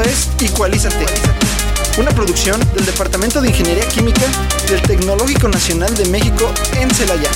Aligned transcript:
Es 0.00 0.30
Igualízate, 0.40 1.04
una 1.98 2.10
producción 2.12 2.58
del 2.74 2.86
Departamento 2.86 3.42
de 3.42 3.48
Ingeniería 3.48 3.86
Química 3.88 4.22
del 4.68 4.80
Tecnológico 4.82 5.48
Nacional 5.48 5.94
de 5.94 6.06
México 6.06 6.50
en 6.76 6.90
Celaya. 6.90 7.30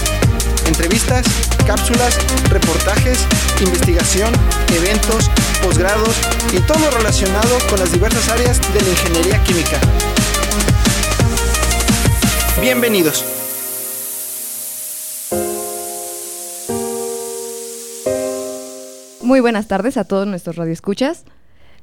Entrevistas, 0.66 1.26
cápsulas, 1.66 2.18
reportajes, 2.48 3.26
investigación, 3.60 4.32
eventos, 4.74 5.30
posgrados 5.62 6.16
y 6.52 6.60
todo 6.60 6.78
lo 6.78 6.90
relacionado 6.90 7.58
con 7.68 7.78
las 7.78 7.92
diversas 7.92 8.28
áreas 8.30 8.60
de 8.72 8.80
la 8.80 8.88
ingeniería 8.88 9.44
química. 9.44 9.78
Bienvenidos. 12.60 13.24
Muy 19.20 19.40
buenas 19.40 19.68
tardes 19.68 19.96
a 19.98 20.04
todos 20.04 20.26
nuestros 20.26 20.56
radioescuchas. 20.56 21.24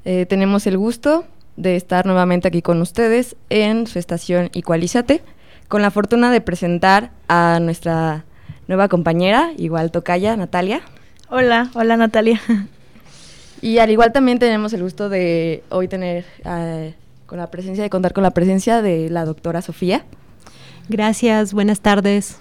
Eh, 0.06 0.26
tenemos 0.26 0.68
el 0.68 0.78
gusto 0.78 1.26
de 1.56 1.76
estar 1.76 2.06
nuevamente 2.06 2.48
aquí 2.48 2.62
con 2.62 2.82
ustedes 2.82 3.36
en 3.50 3.88
su 3.88 4.00
estación 4.00 4.50
Igualízate, 4.54 5.22
con 5.68 5.82
la 5.82 5.92
fortuna 5.92 6.32
de 6.32 6.42
presentar 6.42 7.12
a 7.28 7.60
nuestra 7.62 8.26
nueva 8.68 8.90
compañera, 8.90 9.52
igual 9.58 9.92
tocaya, 9.92 10.36
Natalia. 10.36 10.82
Hola, 11.30 11.70
hola 11.74 11.98
Natalia. 11.98 12.42
Y 13.62 13.78
al 13.78 13.90
igual 13.92 14.12
también 14.12 14.40
tenemos 14.40 14.74
el 14.74 14.84
gusto 14.84 15.08
de 15.08 15.64
hoy 15.70 15.88
tener 15.88 16.26
eh, 16.44 16.96
con 17.26 17.38
la 17.38 17.50
presencia, 17.50 17.82
de 17.82 17.90
contar 17.90 18.12
con 18.12 18.22
la 18.22 18.32
presencia 18.32 18.82
de 18.82 19.10
la 19.10 19.24
doctora 19.24 19.62
Sofía. 19.62 20.04
Gracias, 20.90 21.54
buenas 21.54 21.80
tardes. 21.80 22.40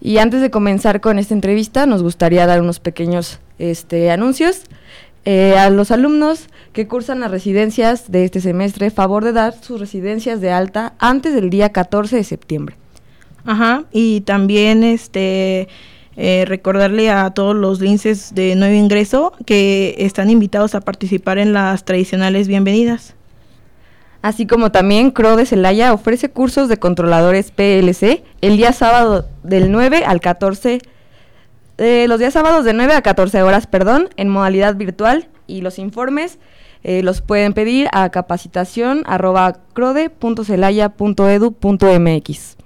Y 0.00 0.18
antes 0.18 0.40
de 0.40 0.50
comenzar 0.50 1.00
con 1.00 1.20
esta 1.20 1.32
entrevista, 1.32 1.86
nos 1.86 2.02
gustaría 2.02 2.44
dar 2.44 2.60
unos 2.60 2.80
pequeños 2.80 3.38
este, 3.60 4.10
anuncios. 4.10 4.64
Eh, 5.24 5.56
a 5.56 5.70
los 5.70 5.92
alumnos 5.92 6.48
que 6.72 6.88
cursan 6.88 7.20
las 7.20 7.30
residencias 7.30 8.10
de 8.10 8.24
este 8.24 8.40
semestre, 8.40 8.90
favor 8.90 9.24
de 9.24 9.32
dar 9.32 9.54
sus 9.62 9.78
residencias 9.78 10.40
de 10.40 10.50
alta 10.50 10.94
antes 10.98 11.34
del 11.34 11.50
día 11.50 11.70
14 11.70 12.16
de 12.16 12.24
septiembre. 12.24 12.76
Ajá, 13.44 13.84
y 13.92 14.22
también 14.22 14.84
este 14.84 15.68
eh, 16.16 16.44
recordarle 16.46 17.10
a 17.10 17.30
todos 17.30 17.56
los 17.56 17.80
linces 17.80 18.34
de 18.34 18.54
nuevo 18.54 18.74
ingreso 18.74 19.32
que 19.44 19.96
están 19.98 20.30
invitados 20.30 20.74
a 20.74 20.80
participar 20.80 21.38
en 21.38 21.52
las 21.52 21.84
tradicionales 21.84 22.48
bienvenidas. 22.48 23.14
Así 24.22 24.46
como 24.46 24.70
también 24.70 25.10
CRO 25.10 25.36
de 25.36 25.46
Celaya 25.46 25.92
ofrece 25.92 26.30
cursos 26.30 26.68
de 26.68 26.78
controladores 26.78 27.50
PLC 27.50 28.22
el 28.40 28.56
día 28.56 28.72
sábado 28.72 29.26
del 29.42 29.72
9 29.72 30.04
al 30.06 30.20
14, 30.20 30.80
eh, 31.78 32.06
los 32.08 32.20
días 32.20 32.32
sábados 32.32 32.64
de 32.64 32.72
9 32.72 32.94
a 32.94 33.02
14 33.02 33.42
horas, 33.42 33.66
perdón, 33.66 34.10
en 34.16 34.28
modalidad 34.28 34.76
virtual 34.76 35.28
y 35.48 35.62
los 35.62 35.80
informes 35.80 36.38
eh, 36.82 37.02
los 37.02 37.20
pueden 37.20 37.52
pedir 37.52 37.88
a 37.92 38.08
capacitación 38.10 39.02
arroba 39.06 39.58
crode.celaya.edu.mx. 39.72 42.56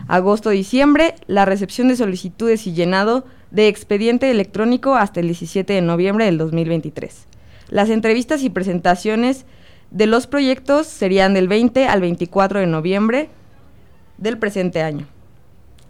agosto-diciembre, 0.07 1.15
la 1.27 1.45
recepción 1.45 1.87
de 1.87 1.95
solicitudes 1.95 2.67
y 2.67 2.73
llenado 2.73 3.25
de 3.51 3.67
expediente 3.67 4.29
electrónico 4.29 4.95
hasta 4.95 5.19
el 5.19 5.27
17 5.27 5.73
de 5.73 5.81
noviembre 5.81 6.25
del 6.25 6.37
2023. 6.37 7.27
Las 7.69 7.89
entrevistas 7.89 8.43
y 8.43 8.49
presentaciones 8.49 9.45
de 9.91 10.05
los 10.05 10.27
proyectos 10.27 10.87
serían 10.87 11.33
del 11.33 11.47
20 11.47 11.87
al 11.87 12.01
24 12.01 12.59
de 12.59 12.67
noviembre 12.67 13.29
del 14.17 14.37
presente 14.37 14.81
año. 14.81 15.07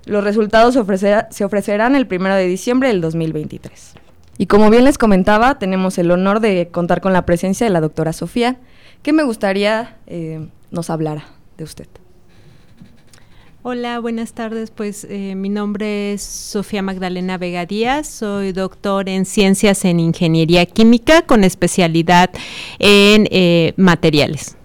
Los 0.05 0.23
resultados 0.23 0.73
se, 0.73 1.43
ofrecerán 1.43 1.95
el 1.95 2.07
1 2.09 2.35
de 2.35 2.47
diciembre 2.47 2.87
del 2.89 3.01
2023. 3.01 3.95
Y 4.37 4.45
como 4.45 4.69
bien 4.69 4.85
les 4.85 4.97
comentaba, 4.97 5.59
tenemos 5.59 5.97
el 5.97 6.11
honor 6.11 6.39
de 6.39 6.69
contar 6.69 7.01
con 7.01 7.11
la 7.11 7.25
presencia 7.25 7.65
de 7.65 7.73
la 7.73 7.81
doctora 7.81 8.13
Sofía, 8.13 8.57
que 9.01 9.13
me 9.13 9.23
gustaría 9.23 9.97
eh, 10.05 10.47
nos 10.71 10.89
hablara 10.89 11.25
de 11.57 11.63
usted. 11.63 11.87
Hola, 13.69 13.99
buenas 13.99 14.31
tardes. 14.31 14.71
Pues 14.71 15.05
eh, 15.09 15.35
mi 15.35 15.49
nombre 15.49 16.13
es 16.13 16.21
Sofía 16.21 16.81
Magdalena 16.81 17.37
Vega 17.37 17.65
Díaz, 17.65 18.07
soy 18.07 18.53
doctor 18.53 19.09
en 19.09 19.25
ciencias 19.25 19.83
en 19.83 19.99
ingeniería 19.99 20.65
química 20.65 21.23
con 21.23 21.43
especialidad 21.43 22.29
en 22.79 23.27
eh, 23.29 23.73
materiales. 23.75 24.55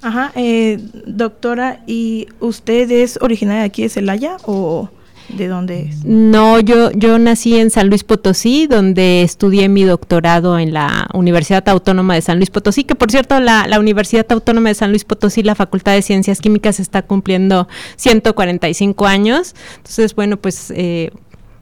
Ajá, 0.00 0.32
eh, 0.36 0.78
doctora, 1.04 1.82
¿y 1.86 2.28
usted 2.40 2.90
es 2.90 3.18
originaria 3.20 3.60
de 3.60 3.66
aquí 3.66 3.82
de 3.82 3.90
Celaya 3.90 4.38
o 4.46 4.88
¿De 5.28 5.46
dónde 5.46 5.82
es? 5.82 6.04
No, 6.04 6.58
yo, 6.58 6.90
yo 6.92 7.18
nací 7.18 7.58
en 7.58 7.70
San 7.70 7.88
Luis 7.88 8.02
Potosí, 8.02 8.66
donde 8.66 9.22
estudié 9.22 9.68
mi 9.68 9.84
doctorado 9.84 10.58
en 10.58 10.72
la 10.72 11.08
Universidad 11.12 11.68
Autónoma 11.68 12.14
de 12.14 12.22
San 12.22 12.38
Luis 12.38 12.50
Potosí, 12.50 12.84
que 12.84 12.94
por 12.94 13.10
cierto, 13.10 13.38
la, 13.38 13.78
Universidad 13.78 14.26
Autónoma 14.30 14.70
de 14.70 14.74
San 14.74 14.90
Luis 14.90 15.04
Potosí, 15.04 15.42
la 15.42 15.54
Facultad 15.54 15.92
de 15.92 16.02
Ciencias 16.02 16.40
Químicas, 16.40 16.80
está 16.80 17.02
cumpliendo 17.02 17.68
145 17.96 19.06
años. 19.06 19.54
Entonces, 19.76 20.14
bueno, 20.14 20.38
pues 20.38 20.72
eh, 20.74 21.10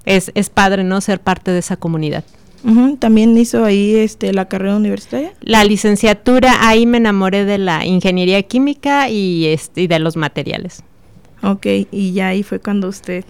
es, 0.04 0.30
es 0.34 0.48
padre, 0.48 0.84
¿no? 0.84 1.00
Ser 1.00 1.20
parte 1.20 1.50
de 1.50 1.58
esa 1.58 1.76
comunidad. 1.76 2.24
También 2.98 3.38
hizo 3.38 3.64
ahí 3.64 3.94
este 3.94 4.32
la 4.32 4.48
carrera 4.48 4.76
universitaria. 4.76 5.32
La 5.40 5.62
licenciatura, 5.62 6.68
ahí 6.68 6.84
me 6.84 6.96
enamoré 6.96 7.44
de 7.44 7.58
la 7.58 7.86
ingeniería 7.86 8.42
química 8.42 9.08
y, 9.08 9.46
este, 9.46 9.82
y 9.82 9.86
de 9.86 10.00
los 10.00 10.16
materiales. 10.16 10.82
Ok, 11.42 11.66
y 11.92 12.12
ya 12.12 12.28
ahí 12.28 12.42
fue 12.42 12.58
cuando 12.58 12.88
usted 12.88 13.24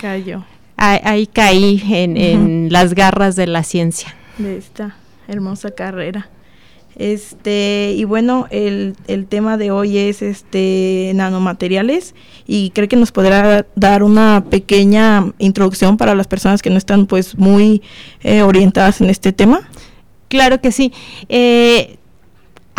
Cayó. 0.00 0.44
Ahí, 0.76 1.26
caí 1.26 1.80
en, 1.90 2.72
las 2.72 2.94
garras 2.94 3.36
de 3.36 3.46
la 3.46 3.62
ciencia. 3.62 4.14
De 4.38 4.56
esta 4.56 4.96
hermosa 5.28 5.70
carrera. 5.70 6.28
Este, 6.96 7.94
y 7.96 8.04
bueno, 8.04 8.46
el, 8.50 8.96
tema 9.28 9.56
de 9.56 9.70
hoy 9.70 9.96
es 9.96 10.20
este 10.20 11.12
nanomateriales 11.14 12.14
y 12.46 12.70
creo 12.70 12.88
que 12.88 12.96
nos 12.96 13.12
podrá 13.12 13.64
dar 13.76 14.02
una 14.02 14.44
pequeña 14.50 15.32
introducción 15.38 15.96
para 15.96 16.14
las 16.14 16.26
personas 16.26 16.60
que 16.62 16.70
no 16.70 16.76
están 16.76 17.06
pues 17.06 17.38
muy 17.38 17.80
eh, 18.22 18.42
orientadas 18.42 19.00
en 19.00 19.08
este 19.08 19.32
tema. 19.32 19.68
Claro 20.28 20.60
que 20.60 20.72
sí. 20.72 20.92
Eh, 21.28 21.98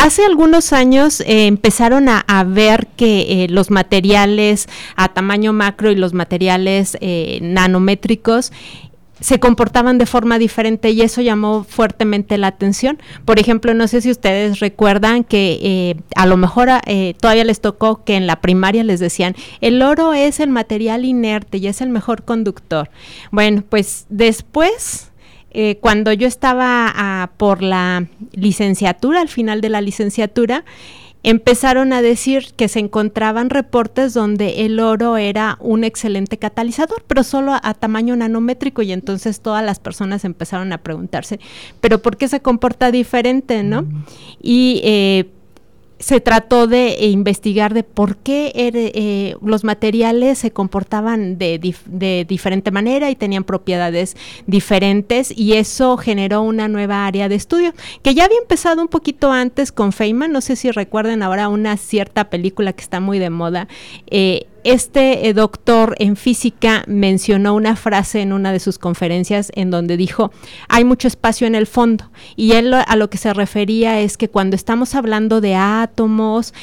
Hace 0.03 0.25
algunos 0.25 0.74
años 0.74 1.22
eh, 1.22 1.47
empezaron 1.47 2.09
a, 2.09 2.44
ver 2.46 2.88
que 2.97 3.46
eh, 3.46 3.47
los 3.47 3.72
materiales 3.72 4.68
a 4.97 5.08
tamaño 5.08 5.53
macro 5.53 5.91
y 5.91 5.96
los 5.96 6.14
materiales 6.14 6.97
eh, 7.00 7.40
nanométricos 7.41 8.51
se 9.22 9.39
comportaban 9.39 9.98
de 9.98 10.06
forma 10.06 10.39
diferente 10.39 10.89
y 10.89 11.04
eso 11.04 11.22
llamó 11.22 11.63
fuertemente 11.63 12.38
la 12.38 12.48
atención. 12.48 13.01
Por 13.24 13.39
ejemplo, 13.39 13.74
no 13.74 13.88
sé 13.88 14.01
si 14.01 14.12
ustedes 14.12 14.60
recuerdan 14.60 15.24
que 15.24 15.95
a 16.18 16.25
lo 16.25 16.36
mejor 16.36 16.68
todavía 17.22 17.45
les 17.45 17.62
tocó 17.62 18.04
que 18.04 18.18
en 18.18 18.28
la 18.28 18.42
primaria 18.42 18.83
les 18.83 19.00
decían, 19.00 19.38
el 19.62 19.81
oro 19.81 20.13
es 20.13 20.42
el 20.42 20.50
material 20.50 21.06
inerte 21.06 21.60
y 21.60 21.68
es 21.68 21.80
el 21.80 21.88
mejor 21.88 22.24
conductor. 22.24 22.89
Bueno, 23.31 23.63
pues 23.69 24.06
después 24.10 25.12
eh, 25.54 25.78
cuando 25.82 26.12
yo 26.14 26.28
estaba 26.28 26.92
ah, 26.96 27.32
por 27.38 27.62
la 27.62 28.08
licenciatura, 28.32 29.22
al 29.22 29.30
final 29.30 29.62
de 29.62 29.70
la 29.70 29.82
licenciatura, 29.82 30.66
empezaron 31.24 31.94
a 31.94 32.02
decir 32.02 32.54
que 32.58 32.68
se 32.68 32.80
encontraban 32.80 33.50
reportes 33.50 34.14
donde 34.14 34.66
el 34.66 34.80
oro 34.80 35.16
era 35.16 35.58
un 35.62 35.86
excelente 35.86 36.38
catalizador, 36.38 37.04
pero 37.08 37.24
solo 37.24 37.54
a, 37.54 37.74
tamaño 37.74 38.16
nanométrico 38.16 38.82
y 38.82 38.92
entonces 38.92 39.40
todas 39.40 39.64
las 39.64 39.80
personas 39.80 40.26
empezaron 40.26 40.74
a 40.74 40.80
preguntarse, 40.80 41.40
pero 41.80 42.02
¿por 42.02 42.18
qué 42.18 42.28
se 42.28 42.42
comporta 42.42 42.92
diferente, 42.92 43.64
no? 43.64 43.86
Y 44.42 44.82
eh, 44.84 45.30
se 46.04 46.20
trató 46.20 46.68
de 46.68 46.96
eh, 46.96 47.08
investigar 47.08 47.74
de 47.74 47.84
por 47.84 48.18
qué 48.18 48.52
eh, 48.56 49.36
los 49.42 49.64
materiales 49.64 50.38
se 50.38 50.52
comportaban 50.52 51.38
de, 51.38 51.76
de, 51.86 52.26
diferente 52.28 52.72
manera 52.72 53.10
y 53.10 53.16
tenían 53.16 53.46
propiedades 53.46 54.18
diferentes 54.46 55.32
y 55.36 55.54
eso 55.54 55.96
generó 55.96 56.42
una 56.42 56.68
nueva 56.68 57.06
área 57.06 57.30
de 57.30 57.36
estudio 57.36 57.74
que 58.02 58.14
ya 58.14 58.26
había 58.26 58.38
empezado 58.38 58.82
un 58.82 58.90
poquito 58.90 59.32
antes 59.32 59.72
con 59.72 59.94
Feynman, 59.94 60.34
no 60.34 60.42
sé 60.42 60.58
si 60.58 60.72
recuerden 60.72 61.24
ahora 61.24 61.48
una 61.48 61.78
cierta 61.78 62.30
película 62.30 62.74
que 62.74 62.82
está 62.82 63.00
muy 63.00 63.18
de 63.18 63.30
moda. 63.30 63.70
Eh, 64.08 64.48
este 64.63 65.27
eh, 65.27 65.33
doctor 65.33 65.95
en 66.00 66.15
física 66.15 66.83
mencionó 66.88 67.56
una 67.56 67.75
frase 67.75 68.21
en 68.21 68.33
una 68.33 68.51
de 68.51 68.60
sus 68.60 68.80
conferencias 68.80 69.51
en 69.56 69.71
donde 69.71 69.98
dijo, 69.98 70.31
hay 70.68 70.83
mucho 70.83 71.07
espacio 71.07 71.48
en 71.48 71.56
el 71.56 71.68
fondo. 71.68 72.10
Y 72.36 72.54
él 72.54 72.74
a 72.74 72.95
lo 72.95 73.10
que 73.10 73.18
se 73.18 73.33
refería 73.33 74.00
es 74.00 74.18
que 74.18 74.30
cuando 74.30 74.56
estamos 74.56 74.95
hablando 74.95 75.42
de 75.42 75.56
átomos, 75.56 76.54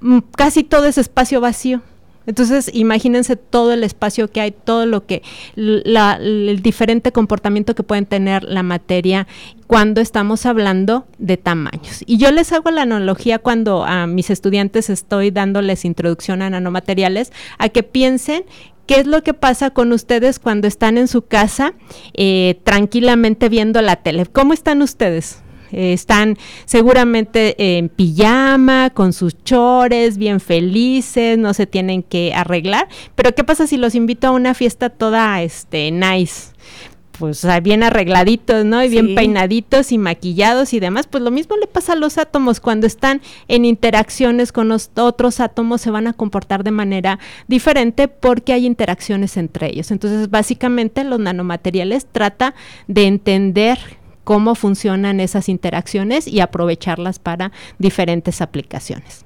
mm, 0.00 0.18
casi 0.36 0.64
todo 0.64 0.86
es 0.86 0.98
espacio 0.98 1.40
vacío. 1.40 1.82
Entonces, 2.26 2.70
imagínense 2.72 3.36
todo 3.36 3.72
el 3.72 3.84
espacio 3.84 4.28
que 4.28 4.40
hay, 4.40 4.50
todo 4.50 4.86
lo 4.86 5.06
que, 5.06 5.22
el 5.56 6.60
diferente 6.62 7.12
comportamiento 7.12 7.74
que 7.74 7.82
pueden 7.82 8.06
tener 8.06 8.44
la 8.44 8.62
materia 8.62 9.26
cuando 9.66 10.00
estamos 10.00 10.46
hablando 10.46 11.06
de 11.18 11.36
tamaños. 11.36 12.02
Y 12.06 12.18
yo 12.18 12.30
les 12.32 12.52
hago 12.52 12.70
la 12.70 12.82
analogía 12.82 13.38
cuando 13.38 13.84
a 13.84 14.06
mis 14.06 14.30
estudiantes 14.30 14.90
estoy 14.90 15.30
dándoles 15.30 15.84
introducción 15.84 16.42
a 16.42 16.50
nanomateriales, 16.50 17.32
a 17.58 17.68
que 17.68 17.82
piensen 17.82 18.44
¿Qué 18.86 19.00
es 19.00 19.06
lo 19.08 19.24
que 19.24 19.34
pasa 19.34 19.70
con 19.70 19.92
ustedes 19.92 20.38
cuando 20.38 20.68
están 20.68 20.96
en 20.96 21.08
su 21.08 21.22
casa 21.22 21.74
eh, 22.14 22.60
tranquilamente 22.62 23.48
viendo 23.48 23.82
la 23.82 23.96
tele? 23.96 24.26
¿Cómo 24.26 24.52
están 24.52 24.80
ustedes? 24.80 25.42
Eh, 25.72 25.92
están 25.92 26.36
seguramente 26.64 27.78
en 27.78 27.88
pijama, 27.88 28.90
con 28.90 29.12
sus 29.12 29.42
chores, 29.44 30.18
bien 30.18 30.40
felices, 30.40 31.38
no 31.38 31.54
se 31.54 31.66
tienen 31.66 32.02
que 32.02 32.34
arreglar. 32.34 32.88
Pero 33.14 33.34
¿qué 33.34 33.44
pasa 33.44 33.66
si 33.66 33.76
los 33.76 33.94
invito 33.94 34.26
a 34.26 34.30
una 34.30 34.54
fiesta 34.54 34.90
toda 34.90 35.42
este 35.42 35.90
nice? 35.90 36.56
pues 37.18 37.46
bien 37.62 37.82
arregladitos, 37.82 38.64
¿no? 38.64 38.82
Y 38.84 38.88
bien 38.88 39.14
peinaditos 39.14 39.92
y 39.92 39.98
maquillados 39.98 40.72
y 40.72 40.80
demás, 40.80 41.06
pues 41.06 41.22
lo 41.22 41.30
mismo 41.30 41.56
le 41.56 41.66
pasa 41.66 41.94
a 41.94 41.96
los 41.96 42.18
átomos 42.18 42.60
cuando 42.60 42.86
están 42.86 43.20
en 43.48 43.64
interacciones 43.64 44.52
con 44.52 44.68
los 44.68 44.90
otros 44.96 45.40
átomos 45.40 45.80
se 45.80 45.90
van 45.90 46.06
a 46.06 46.12
comportar 46.12 46.64
de 46.64 46.70
manera 46.70 47.18
diferente 47.48 48.08
porque 48.08 48.52
hay 48.52 48.66
interacciones 48.66 49.36
entre 49.36 49.68
ellos. 49.68 49.90
Entonces, 49.90 50.30
básicamente 50.30 51.04
los 51.04 51.18
nanomateriales 51.18 52.06
trata 52.06 52.54
de 52.86 53.06
entender 53.06 53.78
cómo 54.26 54.56
funcionan 54.56 55.20
esas 55.20 55.48
interacciones 55.48 56.26
y 56.26 56.40
aprovecharlas 56.40 57.20
para 57.20 57.52
diferentes 57.78 58.40
aplicaciones. 58.40 59.24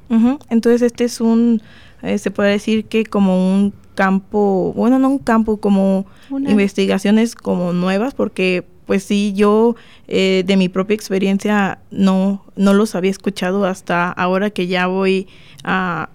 Entonces 0.50 0.82
este 0.82 1.04
es 1.04 1.22
un, 1.22 1.62
eh, 2.02 2.18
se 2.18 2.30
puede 2.30 2.50
decir 2.50 2.84
que 2.84 3.06
como 3.06 3.50
un 3.50 3.72
campo, 3.94 4.74
bueno, 4.76 4.98
no 4.98 5.08
un 5.08 5.18
campo, 5.18 5.56
como 5.56 6.04
investigaciones 6.30 7.34
como 7.34 7.72
nuevas, 7.72 8.12
porque 8.12 8.62
pues 8.84 9.02
sí, 9.02 9.32
yo 9.34 9.74
eh, 10.06 10.44
de 10.46 10.58
mi 10.58 10.68
propia 10.68 10.96
experiencia 10.96 11.78
no, 11.90 12.44
no 12.54 12.74
los 12.74 12.94
había 12.94 13.10
escuchado 13.10 13.64
hasta 13.64 14.10
ahora 14.10 14.50
que 14.50 14.66
ya 14.66 14.86
voy 14.86 15.28
a, 15.64 16.10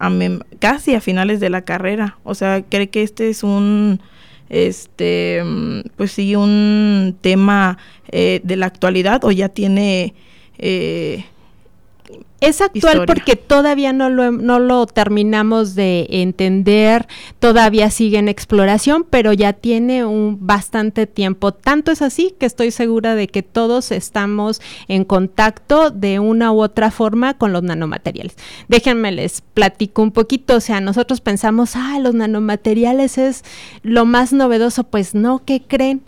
casi 0.60 0.94
a 0.94 1.02
finales 1.02 1.40
de 1.40 1.50
la 1.50 1.64
carrera. 1.64 2.20
O 2.24 2.36
sea, 2.36 2.62
creo 2.62 2.92
que 2.92 3.02
este 3.02 3.30
es 3.30 3.42
un 3.42 4.00
este, 4.50 5.44
pues 5.96 6.12
sí, 6.12 6.36
un 6.36 7.18
tema 7.22 7.78
eh, 8.12 8.42
de 8.44 8.56
la 8.56 8.68
actualidad 8.68 9.24
o 9.24 9.32
ya 9.32 9.50
tiene 9.50 10.14
eh, 10.58 11.26
es 12.46 12.62
actual 12.62 13.06
porque 13.06 13.36
todavía 13.36 13.94
no 13.94 14.10
lo, 14.10 14.32
no 14.32 14.60
lo 14.60 14.86
terminamos 14.86 15.76
de 15.76 16.08
entender, 16.10 17.08
todavía 17.40 17.90
sigue 17.90 18.18
en 18.18 18.28
exploración, 18.28 19.06
pero 19.10 19.34
ya 19.34 19.54
tiene 19.54 20.06
un 20.06 20.46
bastante 20.46 21.08
tiempo. 21.08 21.54
Tanto 21.54 21.92
es 21.92 22.02
así 22.02 22.36
que 22.40 22.46
estoy 22.46 22.72
segura 22.72 23.16
de 23.16 23.28
que 23.28 23.44
todos 23.44 23.92
estamos 23.92 24.62
en 24.88 25.06
contacto 25.06 25.90
de 25.90 26.20
una 26.20 26.52
u 26.52 26.62
otra 26.62 26.92
forma 26.92 27.36
con 27.36 27.52
los 27.52 27.64
nanomateriales. 27.64 28.36
Déjenme 28.68 29.12
les 29.12 29.42
platico 29.42 30.02
un 30.02 30.12
poquito, 30.12 30.56
o 30.56 30.62
sea, 30.62 30.82
nosotros 30.82 31.22
pensamos, 31.22 31.76
ah, 31.76 32.00
los 32.00 32.14
nanomateriales 32.14 33.18
es 33.18 33.44
lo 33.82 34.06
más 34.06 34.34
novedoso, 34.34 34.84
pues 34.84 35.16
no, 35.16 35.44
¿qué 35.44 35.62
creen? 35.62 36.04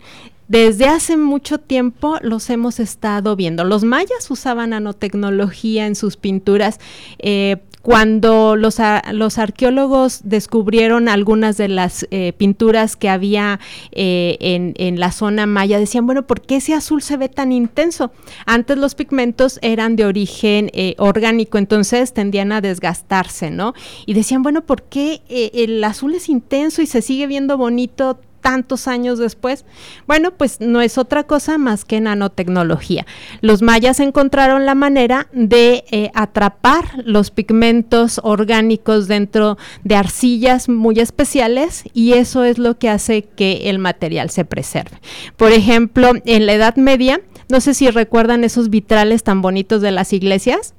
Desde 0.48 0.86
hace 0.86 1.18
mucho 1.18 1.58
tiempo 1.58 2.16
los 2.22 2.48
hemos 2.48 2.80
estado 2.80 3.36
viendo. 3.36 3.64
Los 3.64 3.84
mayas 3.84 4.30
usaban 4.30 4.70
nanotecnología 4.70 5.86
en 5.86 5.94
sus 5.94 6.16
pinturas. 6.16 6.80
Eh, 7.18 7.58
cuando 7.82 8.56
los, 8.56 8.80
arqueólogos 8.80 10.20
descubrieron 10.24 11.08
algunas 11.08 11.56
de 11.56 11.68
las 11.68 12.06
eh, 12.10 12.32
pinturas 12.36 12.96
que 12.96 13.08
había 13.08 13.60
eh, 13.92 14.36
en, 14.40 14.74
en, 14.78 14.98
la 14.98 15.12
zona 15.12 15.46
maya, 15.46 15.78
decían, 15.78 16.04
bueno, 16.04 16.26
¿por 16.26 16.40
qué 16.40 16.56
ese 16.56 16.74
azul 16.74 17.02
se 17.02 17.16
ve 17.16 17.28
tan 17.28 17.52
intenso? 17.52 18.10
Antes 18.46 18.76
los 18.78 18.94
pigmentos 18.94 19.58
eran 19.62 19.96
de 19.96 20.06
origen 20.06 20.70
orgánico, 20.98 21.56
entonces 21.56 22.12
tendían 22.12 22.52
a 22.52 22.60
desgastarse, 22.60 23.50
¿no? 23.50 23.74
Y 24.04 24.12
decían, 24.12 24.42
bueno, 24.42 24.62
¿por 24.62 24.82
qué 24.82 25.22
el 25.54 25.82
azul 25.84 26.14
es 26.14 26.28
intenso 26.28 26.82
y 26.82 26.86
se 26.86 27.00
sigue 27.00 27.26
viendo 27.26 27.56
bonito 27.56 28.18
tantos 28.48 28.88
años 28.88 29.18
después? 29.18 29.66
Bueno, 30.06 30.30
pues 30.30 30.62
no 30.62 30.80
es 30.80 30.96
otra 30.96 31.24
cosa 31.24 31.58
más 31.58 31.84
que 31.84 32.00
nanotecnología. 32.00 33.04
Los 33.42 33.60
mayas 33.60 34.00
encontraron 34.00 34.64
la 34.64 34.74
manera 34.74 35.28
de 35.34 35.84
eh, 35.90 36.10
atrapar 36.14 37.02
los 37.04 37.30
pigmentos 37.30 38.18
orgánicos 38.24 39.06
dentro 39.06 39.58
de 39.84 39.96
arcillas 39.96 40.70
muy 40.70 40.98
especiales 40.98 41.84
y 41.92 42.14
eso 42.14 42.42
es 42.42 42.56
lo 42.56 42.78
que 42.78 42.88
hace 42.88 43.20
que 43.20 43.68
el 43.68 43.78
material 43.78 44.30
se 44.30 44.46
preserve. 44.46 44.96
Por 45.36 45.52
ejemplo, 45.52 46.12
en 46.24 46.46
la 46.46 46.54
Edad 46.54 46.76
Media, 46.76 47.20
no 47.50 47.60
sé 47.60 47.74
si 47.74 47.90
recuerdan 47.90 48.44
esos 48.44 48.70
vitrales 48.70 49.24
tan 49.24 49.42
bonitos 49.42 49.82
de 49.82 49.90
las 49.90 50.14
iglesias. 50.14 50.72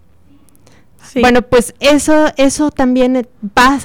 Bueno, 1.15 1.41
pues 1.41 1.73
eso, 1.79 2.27
eso 2.37 2.71
también 2.71 3.27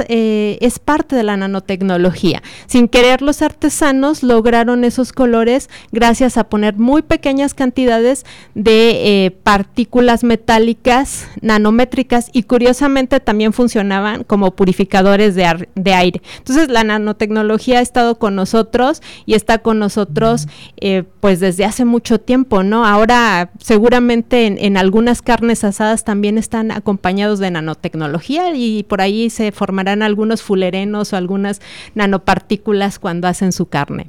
eh, 0.09 0.59
es 0.61 0.79
parte 0.79 1.17
de 1.17 1.23
la 1.23 1.37
nanotecnología. 1.37 2.43
Sin 2.67 2.89
querer, 2.89 3.23
los 3.23 3.43
artesanos 3.43 4.23
lograron 4.23 4.85
esos 4.85 5.13
colores 5.13 5.71
gracias 5.93 6.37
a 6.37 6.45
poner 6.45 6.77
muy 6.77 7.03
pequeñas 7.03 7.55
cantidades 7.55 8.25
de 8.55 9.25
eh, 9.25 9.31
partículas 9.31 10.25
metálicas 10.25 11.29
nanométricas 11.41 12.31
y 12.33 12.45
curiosamente 12.45 13.21
también 13.21 13.53
funcionaban 13.53 14.25
como 14.25 14.55
purificadores 14.55 15.35
de, 15.35 15.69
de, 15.75 15.95
aire. 15.95 16.23
Entonces 16.39 16.69
la 16.69 16.85
nanotecnología 16.85 17.79
ha 17.79 17.83
estado 17.83 18.19
con 18.19 18.35
nosotros 18.35 19.03
y 19.27 19.35
está 19.35 19.59
con 19.59 19.79
nosotros 19.79 20.47
eh, 20.81 21.05
pues 21.21 21.41
desde 21.41 21.65
hace 21.65 21.85
mucho 21.85 22.21
tiempo, 22.21 22.63
¿no? 22.63 22.85
Ahora 22.85 23.51
seguramente 23.61 24.47
en, 24.47 24.59
en 24.59 24.77
algunas 24.77 25.23
carnes 25.23 25.65
asadas 25.65 26.05
también 26.05 26.39
están 26.39 26.71
acompañadas 26.71 27.04
de 27.05 27.51
nanotecnología 27.51 28.55
y 28.57 28.83
por 28.85 29.03
ahí 29.03 29.29
se 29.29 29.53
formarán 29.53 30.03
algunos 30.03 30.43
fulerenos 30.43 31.13
o 31.13 31.17
algunas 31.17 31.61
nanopartículas 31.95 32.99
cuando 32.99 33.29
hacen 33.29 33.53
su 33.53 33.67
carne. 33.67 34.09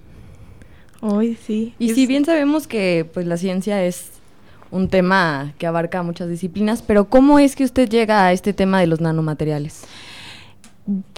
Hoy 1.02 1.38
sí. 1.46 1.74
Y 1.78 1.94
si 1.94 2.08
bien 2.08 2.24
sabemos 2.24 2.68
que 2.68 3.06
pues 3.14 3.28
la 3.28 3.36
ciencia 3.36 3.84
es 3.84 4.12
un 4.72 4.88
tema 4.88 5.54
que 5.58 5.68
abarca 5.68 6.04
muchas 6.04 6.30
disciplinas, 6.30 6.82
pero 6.82 7.06
¿cómo 7.06 7.38
es 7.38 7.58
que 7.58 7.66
usted 7.66 7.90
llega 7.90 8.26
a 8.26 8.32
este 8.32 8.54
tema 8.54 8.80
de 8.80 8.88
los 8.88 9.02
nanomateriales? 9.02 9.84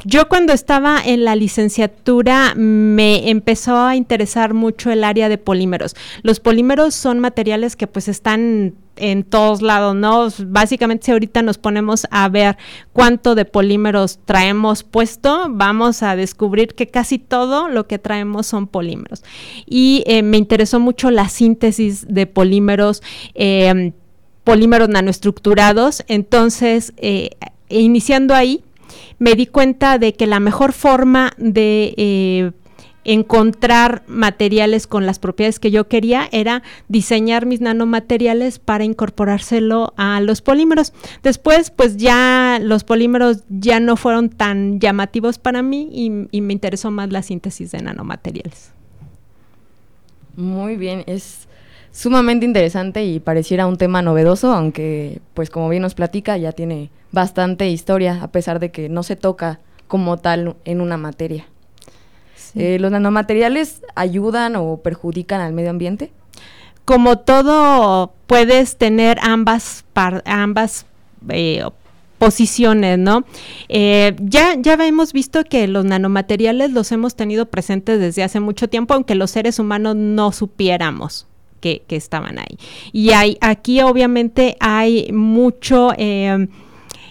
Yo 0.05 0.29
cuando 0.29 0.53
estaba 0.53 1.01
en 1.03 1.25
la 1.25 1.35
licenciatura 1.35 2.53
me 2.55 3.29
empezó 3.29 3.77
a 3.77 3.95
interesar 3.95 4.53
mucho 4.53 4.91
el 4.91 5.03
área 5.03 5.27
de 5.27 5.37
polímeros. 5.37 5.95
Los 6.21 6.39
polímeros 6.39 6.95
son 6.95 7.19
materiales 7.19 7.75
que 7.75 7.87
pues 7.87 8.07
están 8.07 8.75
en 8.95 9.23
todos 9.23 9.61
lados, 9.61 9.93
¿no? 9.93 10.29
Básicamente 10.47 11.05
si 11.05 11.11
ahorita 11.11 11.41
nos 11.41 11.57
ponemos 11.57 12.07
a 12.11 12.29
ver 12.29 12.57
cuánto 12.93 13.35
de 13.35 13.43
polímeros 13.43 14.19
traemos 14.25 14.83
puesto, 14.83 15.47
vamos 15.49 16.01
a 16.01 16.15
descubrir 16.15 16.73
que 16.73 16.87
casi 16.87 17.19
todo 17.19 17.67
lo 17.67 17.87
que 17.87 17.99
traemos 17.99 18.47
son 18.47 18.67
polímeros. 18.67 19.23
Y 19.65 20.03
eh, 20.07 20.23
me 20.23 20.37
interesó 20.37 20.79
mucho 20.79 21.11
la 21.11 21.27
síntesis 21.27 22.07
de 22.07 22.25
polímeros, 22.25 23.03
eh, 23.35 23.91
polímeros 24.45 24.87
nanoestructurados, 24.87 26.03
entonces 26.07 26.93
eh, 26.97 27.31
iniciando 27.69 28.33
ahí, 28.33 28.63
me 29.19 29.35
di 29.35 29.47
cuenta 29.47 29.97
de 29.97 30.13
que 30.13 30.27
la 30.27 30.39
mejor 30.39 30.73
forma 30.73 31.31
de 31.37 31.93
eh, 31.97 32.51
encontrar 33.03 34.03
materiales 34.07 34.85
con 34.85 35.05
las 35.05 35.17
propiedades 35.17 35.59
que 35.59 35.71
yo 35.71 35.87
quería 35.87 36.27
era 36.31 36.61
diseñar 36.89 37.45
mis 37.45 37.61
nanomateriales 37.61 38.59
para 38.59 38.83
incorporárselo 38.83 39.93
a 39.95 40.19
los 40.19 40.41
polímeros. 40.41 40.93
Después, 41.23 41.71
pues 41.71 41.95
ya 41.95 42.59
los 42.61 42.83
polímeros 42.83 43.43
ya 43.49 43.79
no 43.79 43.95
fueron 43.95 44.29
tan 44.29 44.79
llamativos 44.81 45.39
para 45.39 45.61
mí 45.61 45.89
y, 45.91 46.27
y 46.31 46.41
me 46.41 46.53
interesó 46.53 46.91
más 46.91 47.09
la 47.11 47.23
síntesis 47.23 47.71
de 47.71 47.81
nanomateriales. 47.81 48.73
Muy 50.35 50.75
bien, 50.75 51.03
es 51.07 51.46
sumamente 51.91 52.45
interesante 52.45 53.03
y 53.03 53.19
pareciera 53.19 53.67
un 53.67 53.77
tema 53.77 54.01
novedoso, 54.01 54.53
aunque 54.53 55.19
pues 55.33 55.49
como 55.49 55.69
bien 55.69 55.81
nos 55.81 55.95
platica 55.95 56.37
ya 56.37 56.51
tiene 56.51 56.89
bastante 57.11 57.69
historia, 57.69 58.19
a 58.21 58.31
pesar 58.31 58.59
de 58.59 58.71
que 58.71 58.89
no 58.89 59.03
se 59.03 59.15
toca 59.15 59.59
como 59.87 60.17
tal 60.17 60.55
en 60.65 60.81
una 60.81 60.97
materia. 60.97 61.47
Eh, 62.55 62.79
¿Los 62.79 62.91
nanomateriales 62.91 63.81
ayudan 63.95 64.55
o 64.55 64.77
perjudican 64.77 65.41
al 65.41 65.53
medio 65.53 65.69
ambiente? 65.69 66.11
Como 66.85 67.19
todo, 67.19 68.13
puedes 68.27 68.77
tener 68.77 69.19
ambas, 69.21 69.83
ambas 70.25 70.85
eh, 71.29 71.63
posiciones, 72.17 72.97
¿no? 72.97 73.25
Eh, 73.69 74.15
ya, 74.19 74.55
ya 74.57 74.73
hemos 74.73 75.13
visto 75.13 75.43
que 75.43 75.67
los 75.67 75.85
nanomateriales 75.85 76.71
los 76.71 76.91
hemos 76.91 77.15
tenido 77.15 77.47
presentes 77.47 77.99
desde 77.99 78.23
hace 78.23 78.39
mucho 78.39 78.69
tiempo, 78.69 78.93
aunque 78.93 79.15
los 79.15 79.31
seres 79.31 79.59
humanos 79.59 79.95
no 79.95 80.31
supiéramos. 80.31 81.27
Que, 81.59 81.83
estaban 81.89 82.39
ahí. 82.39 82.57
Y 82.93 83.11
hay, 83.11 83.37
aquí 83.41 83.81
obviamente 83.81 84.55
hay 84.59 85.11
mucho 85.11 85.91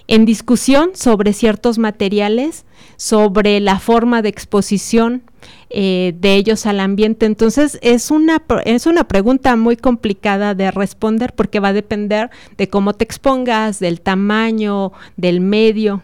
en 0.09 0.25
discusión 0.25 0.91
sobre 0.95 1.33
ciertos 1.33 1.79
materiales, 1.79 2.65
sobre 2.97 3.61
la 3.61 3.79
forma 3.79 4.23
de 4.23 4.29
exposición, 4.29 5.23
eh, 5.71 6.15
de 6.19 6.37
ellos 6.37 6.67
al 6.67 6.81
ambiente. 6.81 7.26
Entonces 7.26 7.79
es 7.83 8.11
una, 8.11 8.43
es 8.65 8.87
una 8.87 9.05
pregunta 9.05 9.57
muy 9.57 9.76
complicada 9.76 10.55
de 10.55 10.71
responder 10.71 11.33
porque 11.35 11.61
va 11.61 11.69
a 11.69 11.73
depender 11.73 12.31
de 12.57 12.69
cómo 12.69 12.95
te 12.95 13.05
expongas, 13.05 13.81
del 13.81 14.00
tamaño, 14.00 14.93
del 15.17 15.41
medio. 15.41 16.03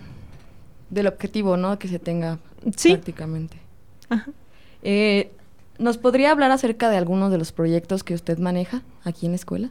Del 0.91 1.07
objetivo, 1.07 1.57
¿no? 1.57 1.79
Que 1.79 1.89
se 1.89 1.99
tenga 1.99 2.39
prácticamente. 2.61 3.57
Eh, 4.83 5.31
¿Nos 5.83 5.99
podría 5.99 6.31
hablar 6.31 6.53
acerca 6.53 6.89
de 6.91 6.97
algunos 6.97 7.33
de 7.33 7.39
los 7.39 7.53
proyectos 7.53 8.05
que 8.05 8.15
usted 8.15 8.39
maneja 8.39 8.83
aquí 9.05 9.27
en 9.27 9.33
la 9.33 9.37
escuela? 9.37 9.71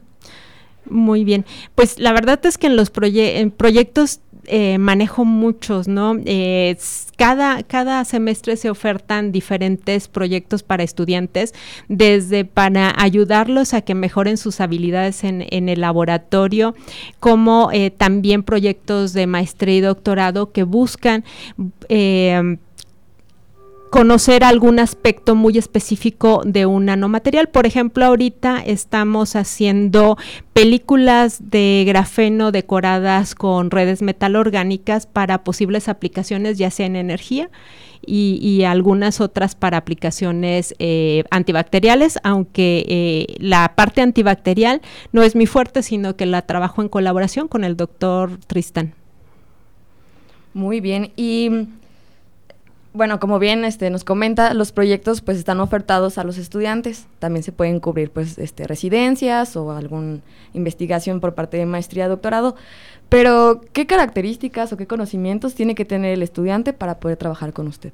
Muy 0.88 1.24
bien. 1.24 1.46
Pues 1.74 1.98
la 1.98 2.12
verdad 2.12 2.44
es 2.44 2.58
que 2.58 2.66
en 2.66 2.76
los 2.76 2.90
proyectos 2.90 4.20
eh, 4.46 4.78
manejo 4.78 5.24
muchos, 5.24 5.86
¿no? 5.86 6.16
Eh, 6.24 6.76
cada, 7.16 7.62
cada 7.62 8.04
semestre 8.04 8.56
se 8.56 8.68
ofertan 8.68 9.30
diferentes 9.30 10.08
proyectos 10.08 10.64
para 10.64 10.82
estudiantes, 10.82 11.54
desde 11.88 12.44
para 12.44 12.92
ayudarlos 12.98 13.72
a 13.72 13.82
que 13.82 13.94
mejoren 13.94 14.36
sus 14.36 14.60
habilidades 14.60 15.22
en, 15.22 15.68
el 15.68 15.80
laboratorio, 15.80 16.74
como 17.20 17.70
eh, 17.72 17.90
también 17.90 18.42
proyectos 18.42 19.12
de 19.12 19.28
maestría 19.28 19.76
y 19.76 19.80
doctorado 19.80 20.50
que 20.50 20.64
buscan 20.64 21.24
conocer 23.92 24.42
algún 24.42 24.78
aspecto 24.78 25.34
muy 25.34 25.58
específico 25.58 26.40
de 26.46 26.64
un 26.64 26.86
nanomaterial. 26.86 27.50
Por 27.50 27.66
ejemplo, 27.66 28.06
ahorita 28.06 28.62
estamos 28.64 29.36
haciendo 29.36 30.16
películas 30.54 31.50
de 31.50 31.84
grafeno 31.86 32.52
decoradas 32.52 33.34
con 33.34 33.70
redes 33.70 34.00
metalorgánicas 34.00 35.06
para 35.06 35.44
posibles 35.44 35.90
aplicaciones 35.90 36.56
ya 36.56 36.70
sea 36.70 36.86
en 36.86 36.96
energía 36.96 37.50
y, 38.00 38.62
algunas 38.64 39.20
otras 39.20 39.54
para 39.54 39.76
aplicaciones 39.76 40.74
eh, 40.78 41.24
antibacteriales, 41.30 42.18
aunque 42.22 42.86
eh, 42.88 43.34
la 43.40 43.74
parte 43.76 44.00
antibacterial 44.00 44.80
no 45.12 45.22
es 45.22 45.36
mi 45.36 45.44
fuerte, 45.44 45.82
sino 45.82 46.16
que 46.16 46.24
la 46.24 46.40
trabajo 46.40 46.80
en 46.80 46.88
colaboración 46.88 47.46
con 47.46 47.62
el 47.62 47.76
doctor 47.76 48.38
Tristan. 48.46 48.94
Muy 50.54 50.80
bien, 50.80 51.12
y 51.14 51.50
bueno, 52.94 53.18
como 53.20 53.38
bien 53.38 53.64
este, 53.64 53.88
nos 53.90 54.04
comenta, 54.04 54.52
los 54.52 54.72
proyectos 54.72 55.22
pues 55.22 55.38
están 55.38 55.60
ofertados 55.60 56.18
a 56.18 56.24
los 56.24 56.36
estudiantes. 56.36 57.06
También 57.18 57.42
se 57.42 57.52
pueden 57.52 57.80
cubrir 57.80 58.10
pues 58.10 58.36
este, 58.38 58.66
residencias 58.66 59.56
o 59.56 59.72
alguna 59.72 60.18
investigación 60.52 61.20
por 61.20 61.34
parte 61.34 61.56
de 61.56 61.66
maestría, 61.66 62.08
doctorado. 62.08 62.54
Pero, 63.08 63.60
¿qué 63.72 63.86
características 63.86 64.72
o 64.72 64.76
qué 64.76 64.86
conocimientos 64.86 65.54
tiene 65.54 65.74
que 65.74 65.84
tener 65.84 66.12
el 66.14 66.22
estudiante 66.22 66.72
para 66.72 66.98
poder 66.98 67.16
trabajar 67.16 67.52
con 67.52 67.66
usted? 67.66 67.92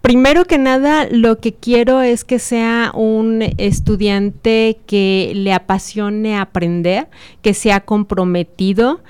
Primero 0.00 0.44
que 0.44 0.58
nada, 0.58 1.06
lo 1.10 1.38
que 1.38 1.54
quiero 1.54 2.02
es 2.02 2.24
que 2.24 2.38
sea 2.38 2.92
un 2.94 3.42
estudiante 3.56 4.78
que 4.86 5.32
le 5.34 5.54
apasione 5.54 6.36
aprender, 6.36 7.08
que 7.40 7.54
sea 7.54 7.80
comprometido 7.80 9.00